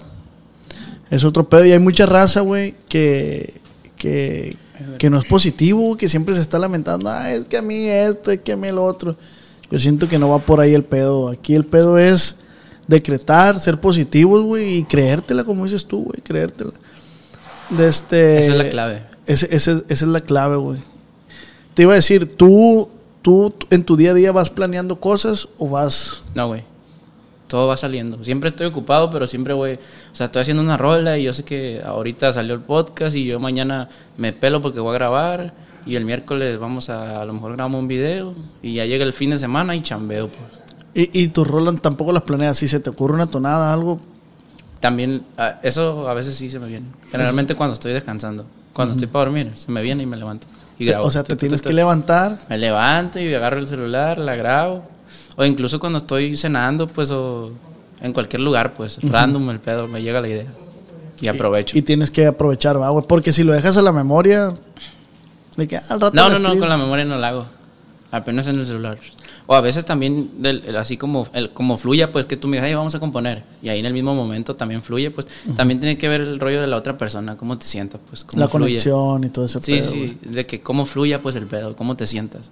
[1.11, 1.65] es otro pedo.
[1.65, 3.55] Y hay mucha raza, güey, que,
[3.97, 4.59] que,
[4.99, 7.09] que no es positivo, que siempre se está lamentando.
[7.11, 9.17] Ah, es que a mí esto, es que a mí el otro.
[9.71, 11.29] Yo siento que no va por ahí el pedo.
[11.29, 12.37] Aquí el pedo es
[12.87, 16.73] decretar, ser positivos, güey, y creértela, como dices tú, güey, creértela.
[17.71, 19.03] De este, Esa es la clave.
[19.27, 20.81] Ese- ese- esa es la clave, güey.
[21.75, 22.91] Te iba a decir, ¿tú,
[23.23, 26.23] tú en tu día a día vas planeando cosas o vas...
[26.35, 26.65] No, güey.
[27.53, 28.25] Todo va saliendo.
[28.25, 31.45] Siempre estoy ocupado, pero siempre voy, o sea, estoy haciendo una rola y yo sé
[31.45, 35.53] que ahorita salió el podcast y yo mañana me pelo porque voy a grabar
[35.85, 39.13] y el miércoles vamos a, a lo mejor grabamos un video y ya llega el
[39.13, 40.63] fin de semana y chambeo, pues.
[40.95, 42.57] Y, y tus rolas tampoco las planeas.
[42.57, 44.01] Si se te ocurre una tonada, algo.
[44.81, 46.87] También, ah, eso a veces sí se me viene.
[47.11, 48.47] Generalmente cuando estoy descansando.
[48.73, 50.47] Cuando estoy para dormir, se me viene y me levanto.
[50.79, 51.05] Y grabo.
[51.05, 52.39] O sea, te tienes que levantar.
[52.49, 54.85] Me levanto y agarro el celular, la grabo.
[55.37, 57.51] O incluso cuando estoy cenando, pues, o
[58.01, 60.47] en cualquier lugar, pues, random el pedo, me llega la idea.
[61.21, 61.79] Y aprovecho.
[61.79, 63.05] Y tienes que aprovechar, ¿va, güey?
[63.07, 64.55] Porque si lo dejas a la memoria.
[65.57, 67.47] De que al rato no, no, no, con la memoria no la hago.
[68.11, 68.99] Apenas en el celular.
[69.47, 72.57] O a veces también, del- el- así como, el- como fluya, pues que tú me
[72.57, 73.43] digas, "Ay, vamos a componer.
[73.63, 75.27] Y ahí en el mismo momento también fluye, pues
[75.57, 78.25] también tiene que ver el rollo de la otra persona, cómo te sientas, pues.
[78.25, 78.65] Cómo La fluye.
[78.67, 81.97] conexión y todo ese Sí, pedo, sí, de que cómo fluya, pues el pedo, cómo
[81.97, 82.51] te sientas.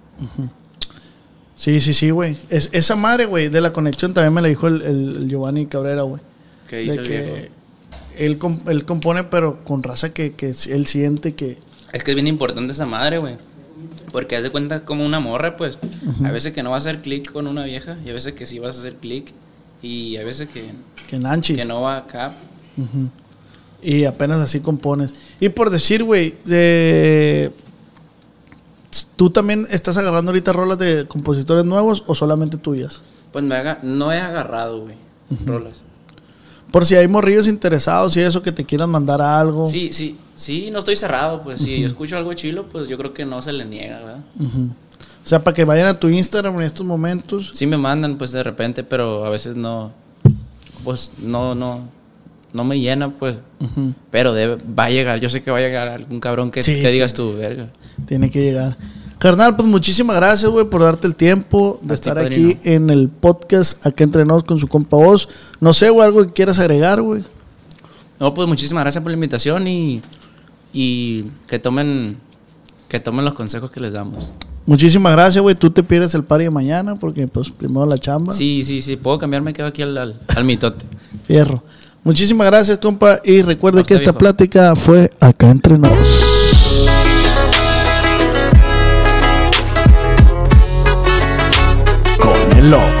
[1.61, 2.35] Sí, sí, sí, güey.
[2.49, 5.67] Es, esa madre, güey, de la conexión también me la dijo el, el- el Giovanni
[5.67, 6.19] Cabrera, güey.
[6.67, 7.51] ¿Qué dice De el que
[8.17, 11.59] él, él compone, pero con raza que, que él siente que.
[11.93, 13.35] Es que es bien importante esa madre, güey.
[14.11, 15.77] Porque haz de cuenta como una morra, pues.
[16.23, 18.47] A veces que no vas a hacer clic con una vieja y a veces que
[18.47, 19.31] sí vas a hacer clic.
[19.83, 20.63] Y a veces que,
[21.07, 21.57] que nanchis.
[21.57, 22.33] que no va acá.
[22.75, 23.09] Ujú.
[23.83, 25.13] Y apenas así compones.
[25.39, 27.51] Y por decir, güey, de...
[29.15, 33.01] ¿tú también estás agarrando ahorita rolas de compositores nuevos o solamente tuyas?
[33.31, 34.95] Pues me haga, no he agarrado, güey,
[35.45, 35.83] rolas.
[36.71, 39.67] Por si hay morrillos interesados y eso que te quieran mandar algo.
[39.67, 41.61] Sí, sí, sí, no estoy cerrado, pues.
[41.61, 44.19] Si yo escucho algo chilo, pues yo creo que no se le niega, ¿verdad?
[45.23, 47.51] O sea, para que vayan a tu Instagram en estos momentos.
[47.53, 49.91] Sí me mandan, pues, de repente, pero a veces no...
[50.83, 51.89] Pues, no, no...
[52.53, 53.37] No me llena, pues.
[54.09, 55.19] Pero debe, va a llegar.
[55.19, 57.69] Yo sé que va a llegar algún cabrón que, Sí, que digas tú, verga.
[58.05, 58.75] Tiene que llegar.
[59.19, 63.07] Carnal, pues muchísimas gracias, güey, por darte el tiempo de A estar aquí en el
[63.07, 65.29] podcast, acá entrenados con su compa voz.
[65.59, 67.23] No sé, güey, algo que quieras agregar, güey.
[68.19, 70.01] No, pues muchísimas gracias por la invitación y,
[70.73, 72.17] y que tomen
[72.91, 74.33] que tomen los consejos que les damos.
[74.65, 75.55] Muchísimas gracias, güey.
[75.55, 78.33] Tú te pierdes el party de mañana porque, pues, primero la chamba.
[78.33, 80.85] Sí, sí, sí, puedo cambiar, me quedo aquí al, al, al mitote.
[81.23, 81.63] Fierro.
[82.03, 83.19] Muchísimas gracias, compa.
[83.23, 85.91] Y recuerde que esta plática fue acá entre nos.
[92.19, 93.00] Con el.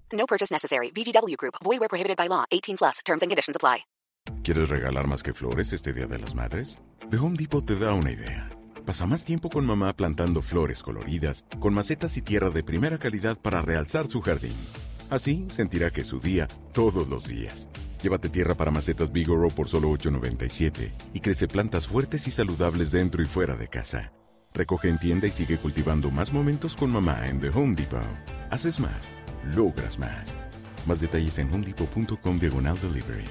[0.13, 0.91] No purchase necessary.
[0.91, 1.55] VGW Group.
[1.63, 2.45] Void where prohibited by law.
[2.51, 2.99] 18 plus.
[3.05, 3.85] Terms and conditions apply.
[4.43, 6.79] ¿Quieres regalar más que flores este Día de las Madres?
[7.09, 8.49] The Home Depot te da una idea.
[8.85, 13.37] Pasa más tiempo con mamá plantando flores coloridas, con macetas y tierra de primera calidad
[13.37, 14.55] para realzar su jardín.
[15.09, 17.67] Así sentirá que es su día todos los días.
[18.01, 23.21] Llévate tierra para macetas Bigoro por solo $8.97 y crece plantas fuertes y saludables dentro
[23.21, 24.11] y fuera de casa.
[24.53, 28.01] Recoge en tienda y sigue cultivando más momentos con mamá en The Home Depot.
[28.49, 29.13] Haces más,
[29.55, 30.37] logras más.
[30.85, 33.25] Más detalles en homedepot.com diagonal delivery.